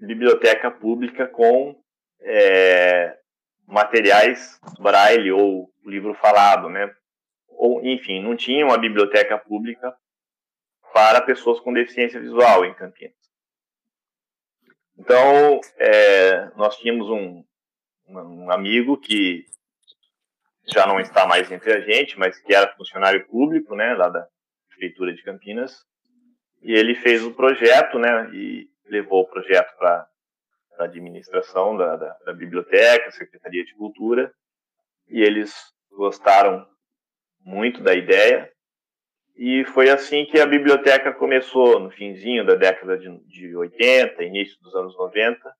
biblioteca 0.00 0.70
pública 0.70 1.26
com 1.26 1.78
é, 2.22 3.14
materiais 3.66 4.58
braille 4.78 5.30
ou 5.32 5.68
livro 5.84 6.14
falado, 6.14 6.70
né? 6.70 6.90
Ou, 7.50 7.84
enfim, 7.84 8.22
não 8.22 8.34
tinha 8.34 8.64
uma 8.64 8.78
biblioteca 8.78 9.36
pública 9.36 9.94
para 10.94 11.20
pessoas 11.20 11.58
com 11.58 11.72
deficiência 11.72 12.20
visual 12.20 12.64
em 12.64 12.72
Campinas. 12.72 13.16
Então, 14.96 15.60
é, 15.76 16.50
nós 16.54 16.76
tínhamos 16.78 17.10
um, 17.10 17.44
um 18.06 18.48
amigo 18.52 18.96
que 18.96 19.44
já 20.72 20.86
não 20.86 21.00
está 21.00 21.26
mais 21.26 21.50
entre 21.50 21.72
a 21.72 21.80
gente, 21.80 22.16
mas 22.16 22.38
que 22.38 22.54
era 22.54 22.72
funcionário 22.76 23.26
público, 23.26 23.74
né, 23.74 23.92
lá 23.94 24.08
da 24.08 24.24
prefeitura 24.68 25.12
de 25.12 25.20
Campinas, 25.24 25.84
e 26.62 26.72
ele 26.72 26.94
fez 26.94 27.24
o 27.24 27.34
projeto, 27.34 27.98
né, 27.98 28.30
e 28.32 28.70
levou 28.86 29.22
o 29.22 29.28
projeto 29.28 29.76
para 29.76 30.08
a 30.78 30.84
administração 30.84 31.76
da, 31.76 31.96
da, 31.96 32.16
da, 32.24 32.32
biblioteca, 32.32 33.10
Secretaria 33.10 33.64
de 33.64 33.74
Cultura, 33.74 34.32
e 35.08 35.22
eles 35.22 35.52
gostaram 35.90 36.64
muito 37.40 37.82
da 37.82 37.94
ideia, 37.94 38.53
e 39.36 39.64
foi 39.64 39.90
assim 39.90 40.24
que 40.24 40.38
a 40.38 40.46
biblioteca 40.46 41.12
começou, 41.12 41.80
no 41.80 41.90
finzinho 41.90 42.46
da 42.46 42.54
década 42.54 42.96
de, 42.96 43.18
de 43.26 43.56
80, 43.56 44.22
início 44.22 44.60
dos 44.62 44.74
anos 44.74 44.96
90, 44.96 45.52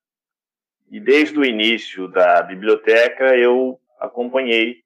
e 0.91 1.01
desde 1.01 1.39
o 1.39 1.45
início 1.45 2.07
da 2.09 2.43
biblioteca 2.43 3.37
eu 3.37 3.81
acompanhei 3.99 4.83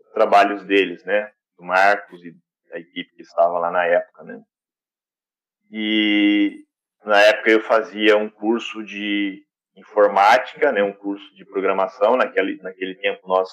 os 0.00 0.12
trabalhos 0.12 0.64
deles, 0.64 1.04
né? 1.04 1.30
Do 1.56 1.64
Marcos 1.64 2.24
e 2.24 2.34
da 2.68 2.80
equipe 2.80 3.14
que 3.14 3.22
estava 3.22 3.58
lá 3.58 3.70
na 3.70 3.84
época, 3.84 4.24
né? 4.24 4.42
E 5.70 6.64
na 7.04 7.20
época 7.20 7.50
eu 7.50 7.60
fazia 7.60 8.16
um 8.16 8.28
curso 8.28 8.82
de 8.82 9.44
informática, 9.76 10.72
né? 10.72 10.82
Um 10.82 10.92
curso 10.92 11.32
de 11.36 11.44
programação. 11.44 12.16
Naquele, 12.16 12.60
naquele 12.60 12.94
tempo 12.96 13.28
nós 13.28 13.48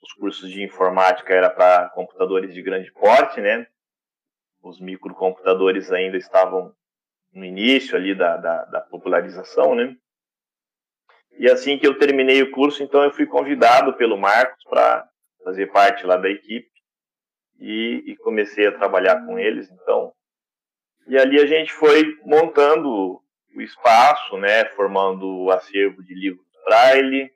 os 0.00 0.12
cursos 0.12 0.50
de 0.50 0.62
informática 0.62 1.34
era 1.34 1.50
para 1.50 1.88
computadores 1.90 2.54
de 2.54 2.62
grande 2.62 2.92
porte, 2.92 3.40
né? 3.40 3.66
Os 4.66 4.80
microcomputadores 4.80 5.92
ainda 5.92 6.16
estavam 6.16 6.74
no 7.32 7.44
início 7.44 7.96
ali 7.96 8.16
da, 8.16 8.36
da, 8.36 8.64
da 8.64 8.80
popularização, 8.80 9.76
né? 9.76 9.96
E 11.38 11.48
assim 11.48 11.78
que 11.78 11.86
eu 11.86 11.98
terminei 11.98 12.42
o 12.42 12.50
curso, 12.50 12.82
então 12.82 13.04
eu 13.04 13.12
fui 13.12 13.26
convidado 13.26 13.94
pelo 13.94 14.16
Marcos 14.16 14.64
para 14.64 15.08
fazer 15.44 15.66
parte 15.66 16.04
lá 16.04 16.16
da 16.16 16.28
equipe 16.28 16.68
e, 17.60 18.02
e, 18.06 18.16
comecei 18.16 18.66
a 18.66 18.76
trabalhar 18.76 19.24
com 19.24 19.38
eles. 19.38 19.70
Então, 19.70 20.12
e 21.06 21.16
ali 21.16 21.38
a 21.40 21.46
gente 21.46 21.72
foi 21.72 22.18
montando 22.24 23.22
o 23.54 23.62
espaço, 23.62 24.36
né, 24.38 24.64
formando 24.70 25.44
o 25.44 25.50
acervo 25.52 26.02
de 26.02 26.12
livros 26.12 26.44
braille. 26.64 27.30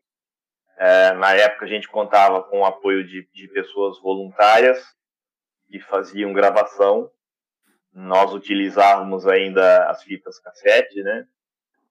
É, 0.78 1.12
na 1.12 1.34
época 1.34 1.66
a 1.66 1.68
gente 1.68 1.88
contava 1.88 2.42
com 2.42 2.60
o 2.60 2.64
apoio 2.64 3.06
de, 3.06 3.28
de 3.32 3.46
pessoas 3.48 4.00
voluntárias 4.00 4.82
que 5.68 5.78
faziam 5.78 6.32
gravação. 6.32 7.08
Nós 7.92 8.32
utilizávamos 8.32 9.26
ainda 9.26 9.88
as 9.90 10.02
fitas 10.02 10.38
cassete, 10.38 11.02
né? 11.02 11.26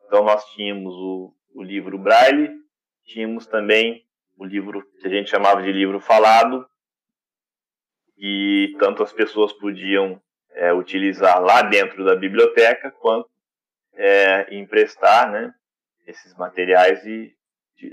Então 0.06 0.24
nós 0.24 0.44
tínhamos 0.52 0.94
o, 0.94 1.34
o 1.54 1.62
livro 1.62 1.98
Braille, 1.98 2.50
tínhamos 3.04 3.46
também 3.46 4.06
o 4.38 4.46
livro 4.46 4.82
que 5.00 5.08
a 5.08 5.10
gente 5.10 5.30
chamava 5.30 5.62
de 5.62 5.72
livro 5.72 6.00
falado, 6.00 6.66
e 8.18 8.76
tanto 8.80 9.04
as 9.04 9.14
pessoas 9.14 9.54
podiam 9.54 10.22
é, 10.52 10.74
utilizar 10.74 11.42
lá 11.42 11.62
dentro 11.62 12.04
da 12.04 12.16
biblioteca, 12.16 12.92
quanto 12.92 13.30
é, 13.94 14.56
emprestar 14.56 15.32
né, 15.32 15.54
esses 16.08 16.36
materiais 16.36 17.06
e 17.06 17.34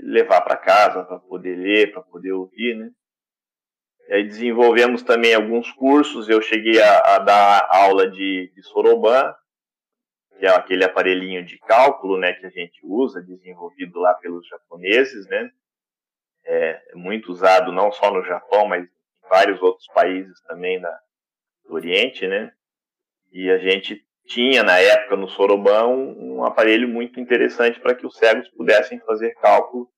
levar 0.01 0.41
para 0.41 0.57
casa 0.57 1.03
para 1.03 1.19
poder 1.19 1.55
ler, 1.55 1.91
para 1.91 2.01
poder 2.01 2.33
ouvir, 2.33 2.75
né? 2.75 2.91
Aí 4.09 4.23
desenvolvemos 4.23 5.03
também 5.03 5.33
alguns 5.33 5.71
cursos. 5.71 6.29
Eu 6.29 6.41
cheguei 6.41 6.81
a, 6.81 7.15
a 7.15 7.19
dar 7.19 7.67
aula 7.69 8.09
de, 8.09 8.51
de 8.55 8.63
Soroban, 8.63 9.35
que 10.37 10.45
é 10.45 10.49
aquele 10.49 10.83
aparelhinho 10.83 11.43
de 11.43 11.57
cálculo, 11.59 12.17
né, 12.17 12.33
que 12.33 12.45
a 12.45 12.49
gente 12.49 12.79
usa, 12.83 13.21
desenvolvido 13.21 13.99
lá 13.99 14.13
pelos 14.13 14.47
japoneses, 14.47 15.27
né? 15.27 15.51
É, 16.45 16.81
é 16.91 16.95
muito 16.95 17.31
usado 17.31 17.71
não 17.71 17.91
só 17.91 18.11
no 18.11 18.23
Japão, 18.23 18.67
mas 18.67 18.85
em 18.85 19.29
vários 19.29 19.61
outros 19.61 19.87
países 19.87 20.39
também 20.43 20.79
da, 20.79 20.97
do 21.65 21.73
Oriente, 21.73 22.25
né? 22.27 22.51
E 23.31 23.49
a 23.49 23.57
gente 23.57 24.05
tinha 24.25 24.63
na 24.63 24.77
época 24.77 25.15
no 25.15 25.27
Sorobão 25.27 25.93
um, 25.93 26.37
um 26.37 26.43
aparelho 26.45 26.87
muito 26.87 27.19
interessante 27.19 27.79
para 27.79 27.95
que 27.95 28.05
os 28.05 28.15
cegos 28.17 28.47
pudessem 28.49 28.99
fazer 28.99 29.33
cálculo 29.35 29.89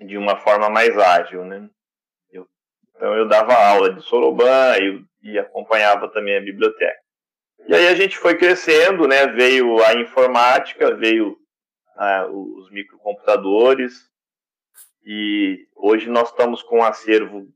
de 0.00 0.18
uma 0.18 0.36
forma 0.36 0.68
mais 0.68 0.98
ágil, 0.98 1.44
né? 1.44 1.70
Então 3.02 3.16
eu 3.16 3.26
dava 3.26 3.52
aula 3.52 3.92
de 3.92 4.00
Soroban 4.02 4.78
e, 4.78 5.32
e 5.32 5.36
acompanhava 5.36 6.08
também 6.08 6.36
a 6.36 6.40
biblioteca. 6.40 7.00
E 7.66 7.74
aí 7.74 7.88
a 7.88 7.96
gente 7.96 8.16
foi 8.16 8.38
crescendo, 8.38 9.08
né? 9.08 9.26
Veio 9.26 9.82
a 9.82 9.94
informática, 9.94 10.94
veio 10.94 11.36
ah, 11.96 12.28
os 12.30 12.70
microcomputadores 12.70 14.08
e 15.04 15.66
hoje 15.74 16.08
nós 16.08 16.28
estamos 16.28 16.62
com 16.62 16.78
um 16.78 16.84
acervo 16.84 17.48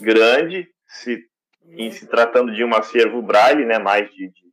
grande, 0.00 0.68
se, 0.88 1.24
em 1.68 1.92
se 1.92 2.08
tratando 2.08 2.52
de 2.52 2.64
um 2.64 2.74
acervo 2.74 3.22
Braille, 3.22 3.64
né? 3.64 3.78
Mais 3.78 4.10
de, 4.10 4.28
de, 4.28 4.52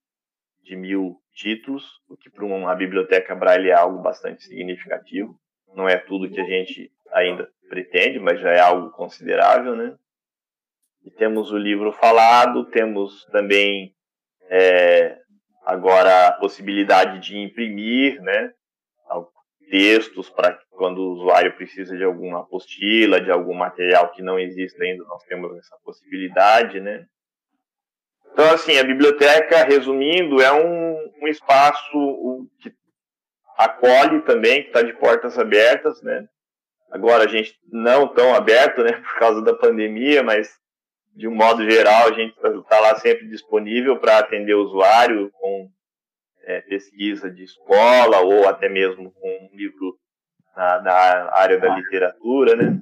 de 0.61 0.75
mil 0.75 1.19
títulos, 1.33 1.99
o 2.07 2.15
que 2.15 2.29
para 2.29 2.45
uma 2.45 2.75
biblioteca 2.75 3.33
Braille 3.33 3.71
é 3.71 3.73
algo 3.73 3.97
bastante 4.03 4.43
significativo. 4.43 5.35
Não 5.73 5.89
é 5.89 5.97
tudo 5.97 6.29
que 6.29 6.39
a 6.39 6.45
gente 6.45 6.91
ainda 7.11 7.49
pretende, 7.67 8.19
mas 8.19 8.39
já 8.39 8.51
é 8.51 8.59
algo 8.59 8.91
considerável, 8.91 9.75
né? 9.75 9.97
E 11.03 11.11
temos 11.11 11.51
o 11.51 11.57
livro 11.57 11.91
falado, 11.91 12.65
temos 12.65 13.25
também 13.25 13.93
é, 14.49 15.17
agora 15.65 16.27
a 16.27 16.31
possibilidade 16.33 17.19
de 17.19 17.37
imprimir, 17.37 18.21
né? 18.21 18.51
Textos 19.69 20.29
para 20.29 20.59
quando 20.71 20.97
o 20.97 21.13
usuário 21.13 21.55
precisa 21.55 21.95
de 21.95 22.03
alguma 22.03 22.41
apostila, 22.41 23.21
de 23.21 23.31
algum 23.31 23.53
material 23.53 24.11
que 24.11 24.21
não 24.21 24.37
existe 24.37 24.83
ainda, 24.83 25.01
nós 25.05 25.23
temos 25.23 25.57
essa 25.57 25.77
possibilidade, 25.85 26.81
né? 26.81 27.05
Então, 28.33 28.53
assim, 28.53 28.77
a 28.77 28.83
biblioteca, 28.83 29.63
resumindo, 29.63 30.41
é 30.41 30.51
um, 30.51 31.11
um 31.21 31.27
espaço 31.27 32.49
que 32.59 32.73
acolhe 33.57 34.21
também, 34.23 34.63
que 34.63 34.67
está 34.67 34.81
de 34.81 34.93
portas 34.93 35.39
abertas, 35.39 36.01
né? 36.01 36.27
Agora 36.91 37.23
a 37.23 37.27
gente 37.27 37.57
não 37.71 38.07
tão 38.13 38.35
aberto, 38.35 38.83
né, 38.83 38.91
por 38.99 39.19
causa 39.19 39.41
da 39.41 39.53
pandemia, 39.53 40.21
mas 40.21 40.59
de 41.13 41.27
um 41.27 41.35
modo 41.35 41.69
geral 41.69 42.07
a 42.07 42.13
gente 42.13 42.35
está 42.37 42.79
lá 42.79 42.95
sempre 42.95 43.27
disponível 43.27 43.99
para 43.99 44.19
atender 44.19 44.53
o 44.53 44.63
usuário 44.63 45.29
com 45.31 45.69
é, 46.43 46.61
pesquisa 46.61 47.29
de 47.29 47.43
escola 47.43 48.21
ou 48.21 48.47
até 48.47 48.67
mesmo 48.67 49.11
com 49.11 49.29
um 49.29 49.55
livro 49.55 49.97
na, 50.55 50.81
na, 50.81 50.93
área 51.37 51.59
da 51.59 51.75
literatura, 51.75 52.55
né? 52.55 52.81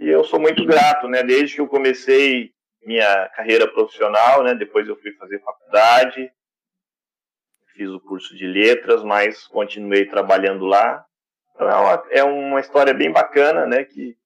E 0.00 0.08
eu 0.08 0.24
sou 0.24 0.40
muito 0.40 0.64
grato, 0.64 1.08
né? 1.08 1.22
Desde 1.22 1.54
que 1.54 1.60
eu 1.60 1.68
comecei 1.68 2.50
minha 2.82 3.28
carreira 3.30 3.66
profissional, 3.68 4.42
né? 4.42 4.54
Depois 4.54 4.86
eu 4.88 4.96
fui 4.96 5.12
fazer 5.12 5.40
faculdade, 5.40 6.30
fiz 7.74 7.88
o 7.90 8.00
curso 8.00 8.34
de 8.36 8.46
letras, 8.46 9.02
mas 9.02 9.46
continuei 9.46 10.06
trabalhando 10.06 10.64
lá. 10.64 11.04
Então 11.54 11.68
é 11.68 11.74
uma, 11.74 12.04
é 12.10 12.24
uma 12.24 12.60
história 12.60 12.94
bem 12.94 13.10
bacana, 13.10 13.66
né? 13.66 13.84
Que 13.84 14.16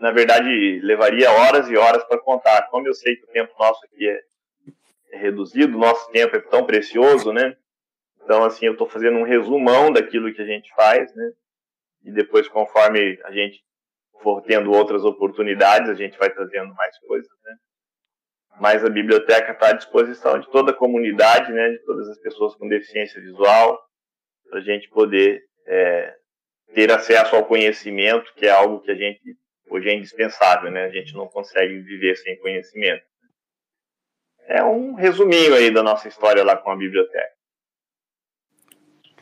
na 0.00 0.10
verdade 0.10 0.80
levaria 0.80 1.30
horas 1.30 1.68
e 1.68 1.76
horas 1.76 2.02
para 2.04 2.18
contar. 2.18 2.68
Como 2.68 2.86
eu 2.86 2.94
sei 2.94 3.16
que 3.16 3.24
o 3.24 3.28
tempo 3.28 3.52
nosso 3.58 3.84
aqui 3.84 4.08
é, 4.08 4.20
é 5.12 5.18
reduzido, 5.18 5.76
nosso 5.76 6.10
tempo 6.10 6.36
é 6.36 6.40
tão 6.40 6.64
precioso, 6.64 7.32
né? 7.32 7.56
Então 8.22 8.44
assim 8.44 8.66
eu 8.66 8.72
estou 8.72 8.88
fazendo 8.88 9.18
um 9.18 9.24
resumão 9.24 9.92
daquilo 9.92 10.32
que 10.32 10.40
a 10.40 10.46
gente 10.46 10.72
faz, 10.74 11.14
né? 11.14 11.30
E 12.04 12.10
depois 12.10 12.48
conforme 12.48 13.18
a 13.24 13.32
gente 13.32 13.62
for 14.22 14.42
tendo 14.42 14.72
outras 14.72 15.04
oportunidades, 15.04 15.90
a 15.90 15.94
gente 15.94 16.18
vai 16.18 16.30
trazendo 16.30 16.74
mais 16.74 16.98
coisas, 17.00 17.30
né? 17.44 17.54
Mas 18.60 18.84
a 18.84 18.90
biblioteca 18.90 19.52
está 19.52 19.68
à 19.68 19.72
disposição 19.72 20.38
de 20.38 20.50
toda 20.50 20.70
a 20.72 20.76
comunidade, 20.76 21.52
né? 21.52 21.70
De 21.70 21.78
todas 21.84 22.08
as 22.08 22.18
pessoas 22.18 22.54
com 22.54 22.68
deficiência 22.68 23.20
visual, 23.20 23.78
para 24.48 24.58
a 24.58 24.62
gente 24.62 24.88
poder 24.90 25.42
é, 25.66 26.14
ter 26.74 26.90
acesso 26.90 27.36
ao 27.36 27.44
conhecimento, 27.44 28.32
que 28.34 28.46
é 28.46 28.50
algo 28.50 28.80
que 28.80 28.90
a 28.90 28.94
gente 28.94 29.20
hoje 29.70 29.88
é 29.88 29.94
indispensável, 29.94 30.70
né? 30.70 30.84
A 30.84 30.90
gente 30.90 31.14
não 31.14 31.26
consegue 31.28 31.80
viver 31.80 32.16
sem 32.16 32.38
conhecimento. 32.40 33.04
É 34.46 34.62
um 34.64 34.94
resuminho 34.94 35.54
aí 35.54 35.70
da 35.70 35.82
nossa 35.82 36.08
história 36.08 36.42
lá 36.42 36.56
com 36.56 36.70
a 36.70 36.76
biblioteca. 36.76 37.30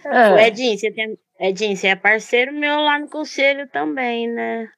É. 0.06 0.46
Edinho, 0.46 0.78
você 0.78 0.90
tem... 0.90 1.18
Edinho, 1.38 1.76
você 1.76 1.88
é 1.88 1.96
parceiro 1.96 2.52
meu 2.52 2.80
lá 2.80 2.98
no 2.98 3.08
conselho 3.08 3.68
também, 3.68 4.26
né? 4.26 4.68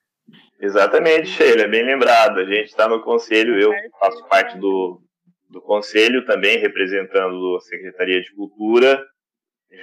Exatamente, 0.61 1.29
Sheila, 1.29 1.67
bem 1.69 1.85
lembrado. 1.85 2.41
A 2.41 2.45
gente 2.45 2.67
está 2.67 2.87
no 2.87 3.03
conselho, 3.03 3.59
eu 3.59 3.73
faço 3.99 4.27
parte 4.29 4.59
do, 4.59 5.01
do 5.49 5.61
conselho 5.63 6.25
também, 6.27 6.59
representando 6.59 7.57
a 7.57 7.61
Secretaria 7.61 8.21
de 8.21 8.35
Cultura. 8.35 9.03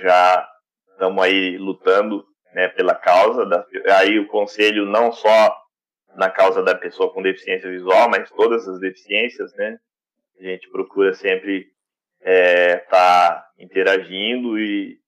Já 0.03 0.47
estamos 0.91 1.23
aí 1.23 1.57
lutando 1.57 2.23
né, 2.53 2.67
pela 2.67 2.93
causa. 2.93 3.45
Da, 3.45 3.65
aí 3.97 4.19
o 4.19 4.27
conselho 4.27 4.85
não 4.85 5.11
só 5.11 5.55
na 6.17 6.31
causa 6.31 6.63
da 6.63 6.73
pessoa 6.73 7.13
com 7.13 7.21
deficiência 7.21 7.69
visual, 7.69 8.09
mas 8.09 8.29
todas 8.31 8.67
as 8.67 8.79
deficiências, 8.79 9.53
né? 9.53 9.79
A 10.39 10.43
gente 10.43 10.67
procura 10.69 11.13
sempre 11.13 11.71
estar 12.19 12.31
é, 12.31 12.77
tá 12.77 13.47
interagindo 13.59 14.57
e, 14.59 14.99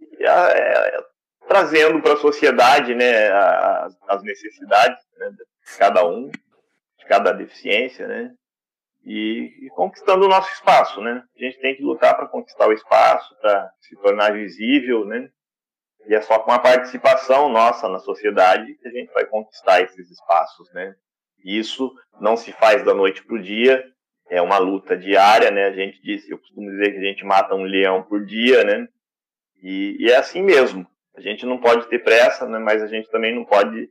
e 0.00 0.26
é, 0.26 1.04
trazendo 1.46 2.00
para 2.00 2.14
a 2.14 2.18
sociedade, 2.18 2.94
né, 2.94 3.28
as, 3.30 3.96
as 4.08 4.22
necessidades 4.22 4.98
né, 5.18 5.30
de 5.30 5.78
cada 5.78 6.06
um, 6.06 6.28
de 6.28 7.06
cada 7.06 7.32
deficiência, 7.32 8.08
né? 8.08 8.32
E, 9.04 9.66
e, 9.66 9.68
conquistando 9.74 10.24
o 10.24 10.28
nosso 10.28 10.50
espaço, 10.50 11.02
né? 11.02 11.22
A 11.36 11.44
gente 11.44 11.60
tem 11.60 11.76
que 11.76 11.82
lutar 11.82 12.16
para 12.16 12.26
conquistar 12.26 12.66
o 12.66 12.72
espaço, 12.72 13.36
para 13.38 13.70
se 13.80 13.94
tornar 13.96 14.32
visível, 14.32 15.04
né? 15.04 15.28
E 16.06 16.14
é 16.14 16.20
só 16.20 16.38
com 16.38 16.52
a 16.52 16.58
participação 16.58 17.48
nossa 17.48 17.88
na 17.88 17.98
sociedade 17.98 18.74
que 18.74 18.88
a 18.88 18.90
gente 18.90 19.12
vai 19.12 19.24
conquistar 19.24 19.80
esses 19.80 20.10
espaços, 20.10 20.70
né? 20.72 20.94
Isso 21.44 21.94
não 22.20 22.36
se 22.36 22.52
faz 22.52 22.84
da 22.84 22.94
noite 22.94 23.24
para 23.24 23.36
o 23.36 23.42
dia, 23.42 23.84
é 24.28 24.40
uma 24.40 24.58
luta 24.58 24.96
diária, 24.96 25.50
né? 25.50 25.64
A 25.66 25.72
gente 25.72 26.00
disse, 26.02 26.30
eu 26.30 26.38
costumo 26.38 26.70
dizer 26.70 26.92
que 26.92 26.98
a 26.98 27.02
gente 27.02 27.24
mata 27.24 27.54
um 27.54 27.64
leão 27.64 28.02
por 28.02 28.24
dia, 28.24 28.64
né? 28.64 28.88
E, 29.62 29.96
e 30.00 30.10
é 30.10 30.16
assim 30.16 30.42
mesmo. 30.42 30.86
A 31.16 31.20
gente 31.20 31.46
não 31.46 31.58
pode 31.58 31.86
ter 31.88 32.00
pressa, 32.00 32.46
né? 32.48 32.58
Mas 32.58 32.82
a 32.82 32.86
gente 32.86 33.10
também 33.10 33.34
não 33.34 33.44
pode 33.44 33.88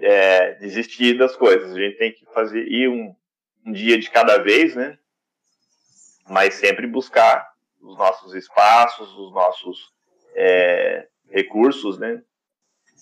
é, 0.00 0.54
desistir 0.54 1.16
das 1.16 1.34
coisas. 1.36 1.72
A 1.72 1.78
gente 1.78 1.96
tem 1.96 2.12
que 2.12 2.26
fazer 2.32 2.62
ir 2.66 2.88
um, 2.88 3.14
um 3.66 3.72
dia 3.72 3.98
de 3.98 4.10
cada 4.10 4.38
vez, 4.38 4.74
né? 4.74 4.98
Mas 6.28 6.54
sempre 6.54 6.86
buscar 6.86 7.48
os 7.80 7.96
nossos 7.96 8.34
espaços, 8.34 9.08
os 9.16 9.32
nossos 9.32 9.92
é, 10.34 11.08
recursos, 11.30 11.98
né? 11.98 12.22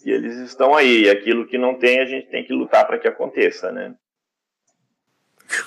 E 0.04 0.10
eles 0.10 0.36
estão 0.38 0.74
aí. 0.74 1.04
E 1.04 1.10
aquilo 1.10 1.46
que 1.46 1.58
não 1.58 1.74
tem, 1.74 2.00
a 2.00 2.04
gente 2.04 2.28
tem 2.28 2.44
que 2.44 2.52
lutar 2.52 2.86
para 2.86 2.98
que 2.98 3.08
aconteça, 3.08 3.72
né? 3.72 3.94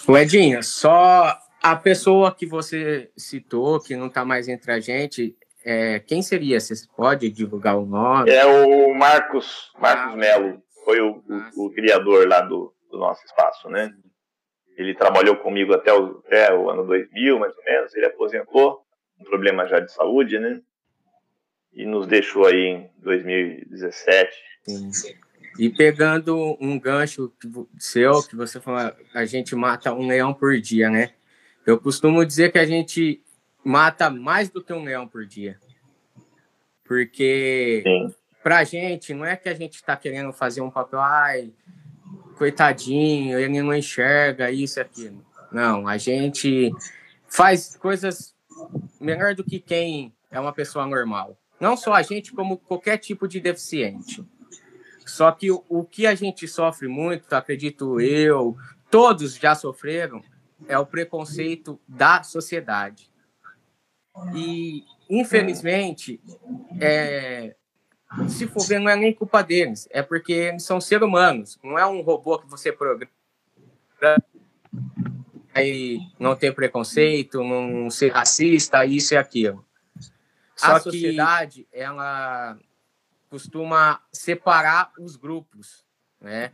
O 0.07 0.17
Edinho, 0.17 0.63
só 0.63 1.37
a 1.61 1.75
pessoa 1.75 2.33
que 2.33 2.45
você 2.45 3.11
citou, 3.17 3.79
que 3.79 3.95
não 3.95 4.07
está 4.07 4.23
mais 4.23 4.47
entre 4.47 4.71
a 4.71 4.79
gente, 4.79 5.35
é, 5.63 5.99
quem 5.99 6.21
seria? 6.21 6.59
Você 6.59 6.73
pode 6.95 7.29
divulgar 7.29 7.77
o 7.77 7.85
nome? 7.85 8.31
É 8.31 8.45
o 8.45 8.93
Marcos, 8.93 9.71
Marcos 9.79 10.13
ah, 10.13 10.17
Melo. 10.17 10.63
Foi 10.83 10.99
o, 10.99 11.23
o, 11.55 11.65
o, 11.65 11.71
criador 11.71 12.27
lá 12.27 12.41
do, 12.41 12.73
do 12.89 12.97
nosso 12.97 13.23
espaço, 13.25 13.69
né? 13.69 13.93
Ele 14.75 14.95
trabalhou 14.95 15.35
comigo 15.37 15.73
até 15.73 15.93
o, 15.93 16.23
até 16.25 16.51
o 16.53 16.69
ano 16.69 16.85
2000, 16.85 17.39
mais 17.39 17.55
ou 17.55 17.63
menos. 17.63 17.95
Ele 17.95 18.07
aposentou, 18.07 18.81
um 19.19 19.23
problema 19.23 19.67
já 19.67 19.79
de 19.79 19.91
saúde, 19.91 20.39
né? 20.39 20.59
E 21.73 21.85
nos 21.85 22.07
deixou 22.07 22.45
aí 22.45 22.67
em 22.67 22.89
2017. 23.01 24.31
Sim. 24.63 24.91
E 25.59 25.69
pegando 25.69 26.57
um 26.59 26.79
gancho 26.79 27.31
seu, 27.77 28.23
que 28.23 28.35
você 28.35 28.59
falou, 28.59 28.93
a 29.13 29.25
gente 29.25 29.55
mata 29.55 29.93
um 29.93 30.07
leão 30.07 30.33
por 30.33 30.59
dia, 30.59 30.89
né? 30.89 31.11
Eu 31.65 31.79
costumo 31.79 32.25
dizer 32.25 32.51
que 32.51 32.59
a 32.59 32.65
gente 32.65 33.21
mata 33.63 34.09
mais 34.09 34.49
do 34.49 34.63
que 34.63 34.73
um 34.73 34.83
leão 34.83 35.07
por 35.07 35.25
dia. 35.25 35.59
Porque 36.83 37.83
Sim. 37.85 38.15
pra 38.41 38.63
gente, 38.63 39.13
não 39.13 39.25
é 39.25 39.35
que 39.35 39.49
a 39.49 39.53
gente 39.53 39.75
está 39.75 39.95
querendo 39.95 40.33
fazer 40.33 40.61
um 40.61 40.71
papel, 40.71 40.99
ai, 40.99 41.51
coitadinho, 42.37 43.37
ele 43.37 43.61
não 43.61 43.73
enxerga 43.73 44.49
isso 44.51 44.79
e 44.79 44.81
aquilo. 44.81 45.23
Não, 45.51 45.87
a 45.87 45.97
gente 45.97 46.71
faz 47.27 47.75
coisas 47.75 48.33
melhor 48.99 49.35
do 49.35 49.43
que 49.43 49.59
quem 49.59 50.13
é 50.29 50.39
uma 50.39 50.53
pessoa 50.53 50.87
normal. 50.87 51.37
Não 51.61 51.77
só 51.77 51.93
a 51.93 52.01
gente, 52.01 52.33
como 52.33 52.57
qualquer 52.57 52.97
tipo 52.97 53.27
de 53.27 53.39
deficiente. 53.39 54.25
Só 55.05 55.31
que 55.31 55.51
o, 55.51 55.63
o 55.69 55.83
que 55.83 56.07
a 56.07 56.15
gente 56.15 56.47
sofre 56.47 56.87
muito, 56.87 57.31
acredito 57.33 58.01
eu, 58.01 58.57
todos 58.89 59.35
já 59.35 59.53
sofreram, 59.53 60.23
é 60.67 60.77
o 60.79 60.85
preconceito 60.87 61.79
da 61.87 62.23
sociedade. 62.23 63.11
E, 64.33 64.83
infelizmente, 65.07 66.19
é, 66.79 67.55
se 68.27 68.47
for 68.47 68.65
ver, 68.65 68.79
não 68.79 68.89
é 68.89 68.95
nem 68.95 69.13
culpa 69.13 69.43
deles, 69.43 69.87
é 69.91 70.01
porque 70.01 70.33
eles 70.33 70.63
são 70.63 70.81
seres 70.81 71.07
humanos, 71.07 71.59
não 71.63 71.77
é 71.77 71.85
um 71.85 72.01
robô 72.01 72.39
que 72.39 72.49
você 72.49 72.71
programa 72.71 73.11
aí 75.53 75.99
não 76.19 76.35
ter 76.35 76.55
preconceito, 76.55 77.43
não 77.43 77.89
ser 77.89 78.11
racista, 78.11 78.83
isso 78.85 79.13
e 79.13 79.17
aquilo. 79.17 79.63
Só 80.65 80.75
a 80.75 80.79
sociedade, 80.79 81.67
que... 81.71 81.77
ela 81.77 82.57
costuma 83.29 84.01
separar 84.11 84.91
os 84.99 85.15
grupos, 85.15 85.85
né? 86.19 86.51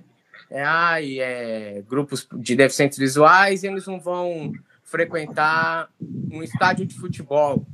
É, 0.50 0.63
ai, 0.63 1.20
é, 1.20 1.82
grupos 1.82 2.28
de 2.32 2.56
deficientes 2.56 2.98
visuais, 2.98 3.63
eles 3.63 3.86
não 3.88 4.00
vão 4.00 4.54
frequentar 4.84 5.89
um 6.32 6.41
estádio 6.43 6.86
de 6.86 6.96
futebol, 6.96 7.65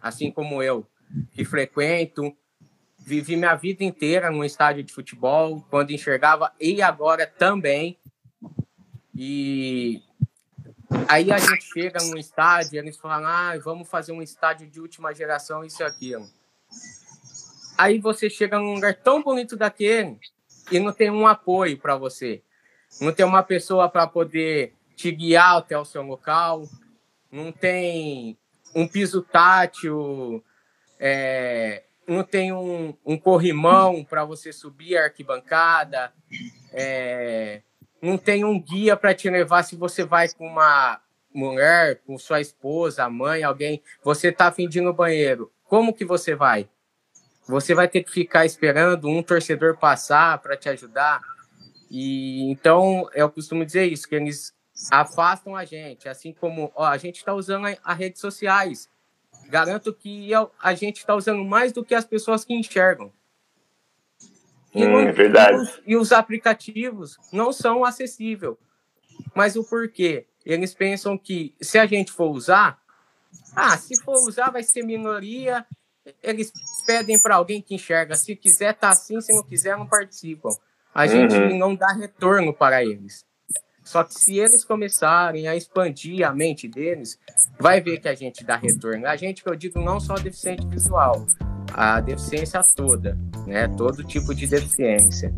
assim 0.00 0.30
como 0.30 0.62
eu, 0.62 0.86
que 1.32 1.44
frequento, 1.44 2.34
vivi 2.98 3.36
minha 3.36 3.54
vida 3.54 3.84
inteira 3.84 4.30
num 4.30 4.44
estádio 4.44 4.82
de 4.82 4.92
futebol, 4.92 5.64
quando 5.70 5.92
enxergava, 5.92 6.52
e 6.60 6.82
agora 6.82 7.26
também. 7.26 7.96
E 9.14 10.02
aí 11.08 11.32
a 11.32 11.38
gente 11.38 11.64
chega 11.64 12.02
num 12.04 12.16
estádio, 12.16 12.78
eles 12.78 12.96
falam, 12.96 13.26
ah, 13.26 13.58
vamos 13.62 13.88
fazer 13.88 14.12
um 14.12 14.22
estádio 14.22 14.68
de 14.68 14.80
última 14.80 15.14
geração, 15.14 15.64
isso 15.64 15.82
e 15.82 15.84
aquilo. 15.84 16.28
Aí 17.76 17.98
você 17.98 18.30
chega 18.30 18.58
num 18.58 18.74
lugar 18.74 18.94
tão 18.94 19.22
bonito 19.22 19.56
daquele 19.56 20.18
e 20.70 20.80
não 20.80 20.92
tem 20.92 21.10
um 21.10 21.26
apoio 21.26 21.78
para 21.78 21.96
você. 21.96 22.42
Não 23.00 23.12
tem 23.12 23.26
uma 23.26 23.42
pessoa 23.42 23.88
para 23.88 24.06
poder 24.06 24.74
te 24.94 25.12
guiar 25.12 25.58
até 25.58 25.78
o 25.78 25.84
seu 25.84 26.02
local. 26.02 26.66
Não 27.30 27.52
tem 27.52 28.38
um 28.74 28.88
piso 28.88 29.20
tátil. 29.20 30.42
É, 30.98 31.82
não 32.06 32.24
tem 32.24 32.52
um, 32.52 32.96
um 33.04 33.18
corrimão 33.18 34.02
para 34.02 34.24
você 34.24 34.52
subir 34.52 34.96
a 34.96 35.04
arquibancada. 35.04 36.12
É, 36.72 37.60
não 38.00 38.18
tem 38.18 38.44
um 38.44 38.60
guia 38.60 38.96
para 38.96 39.14
te 39.14 39.28
levar 39.28 39.62
se 39.62 39.76
você 39.76 40.04
vai 40.04 40.28
com 40.28 40.46
uma 40.46 41.00
mulher, 41.32 42.00
com 42.06 42.18
sua 42.18 42.40
esposa, 42.40 43.08
mãe, 43.08 43.42
alguém. 43.42 43.82
Você 44.02 44.34
de 44.68 44.78
ir 44.78 44.82
no 44.82 44.92
banheiro. 44.92 45.52
Como 45.64 45.92
que 45.92 46.04
você 46.04 46.34
vai? 46.34 46.68
Você 47.48 47.74
vai 47.74 47.86
ter 47.88 48.02
que 48.02 48.10
ficar 48.10 48.44
esperando 48.44 49.08
um 49.08 49.22
torcedor 49.22 49.76
passar 49.76 50.38
para 50.38 50.56
te 50.56 50.68
ajudar. 50.68 51.20
E 51.90 52.50
então 52.50 53.08
eu 53.14 53.30
costumo 53.30 53.64
dizer 53.64 53.84
isso, 53.86 54.08
que 54.08 54.14
eles 54.14 54.54
afastam 54.90 55.54
a 55.54 55.64
gente, 55.64 56.08
assim 56.08 56.32
como 56.32 56.70
ó, 56.74 56.84
a 56.84 56.98
gente 56.98 57.16
está 57.16 57.32
usando 57.32 57.66
as 57.82 57.98
redes 57.98 58.20
sociais. 58.20 58.90
Garanto 59.48 59.92
que 59.94 60.30
a 60.60 60.74
gente 60.74 60.98
está 60.98 61.14
usando 61.14 61.44
mais 61.44 61.72
do 61.72 61.84
que 61.84 61.94
as 61.94 62.04
pessoas 62.04 62.44
que 62.44 62.52
enxergam. 62.52 63.12
E, 64.76 64.84
hum, 64.84 65.00
é 65.00 65.12
verdade. 65.12 65.82
E 65.86 65.96
os 65.96 66.12
aplicativos 66.12 67.16
não 67.32 67.52
são 67.52 67.84
acessíveis. 67.84 68.54
Mas 69.34 69.56
o 69.56 69.64
porquê? 69.64 70.26
Eles 70.44 70.74
pensam 70.74 71.16
que 71.18 71.54
se 71.60 71.78
a 71.78 71.86
gente 71.86 72.12
for 72.12 72.30
usar, 72.30 72.78
ah, 73.54 73.76
se 73.76 74.00
for 74.02 74.16
usar 74.28 74.50
vai 74.50 74.62
ser 74.62 74.84
minoria 74.84 75.66
eles 76.22 76.52
pedem 76.86 77.18
para 77.18 77.36
alguém 77.36 77.60
que 77.60 77.74
enxerga. 77.74 78.14
Se 78.14 78.36
quiser, 78.36 78.74
tá 78.74 78.90
assim. 78.90 79.20
Se 79.20 79.32
não 79.32 79.42
quiser, 79.42 79.76
não 79.76 79.86
participam. 79.86 80.50
A 80.94 81.06
gente 81.06 81.34
uhum. 81.34 81.58
não 81.58 81.74
dá 81.74 81.88
retorno 81.88 82.54
para 82.54 82.82
eles. 82.84 83.24
Só 83.82 84.02
que 84.02 84.14
se 84.14 84.38
eles 84.38 84.64
começarem 84.64 85.46
a 85.46 85.54
expandir 85.54 86.26
a 86.26 86.32
mente 86.32 86.66
deles, 86.66 87.18
vai 87.58 87.80
ver 87.80 88.00
que 88.00 88.08
a 88.08 88.14
gente 88.14 88.44
dá 88.44 88.56
retorno. 88.56 89.06
A 89.06 89.14
gente, 89.14 89.42
que 89.42 89.48
eu 89.48 89.54
digo, 89.54 89.80
não 89.80 90.00
só 90.00 90.14
deficiente 90.14 90.66
visual, 90.66 91.24
a 91.72 92.00
deficiência 92.00 92.60
toda, 92.74 93.16
né? 93.46 93.68
Todo 93.68 94.04
tipo 94.04 94.34
de 94.34 94.46
deficiência. 94.46 95.32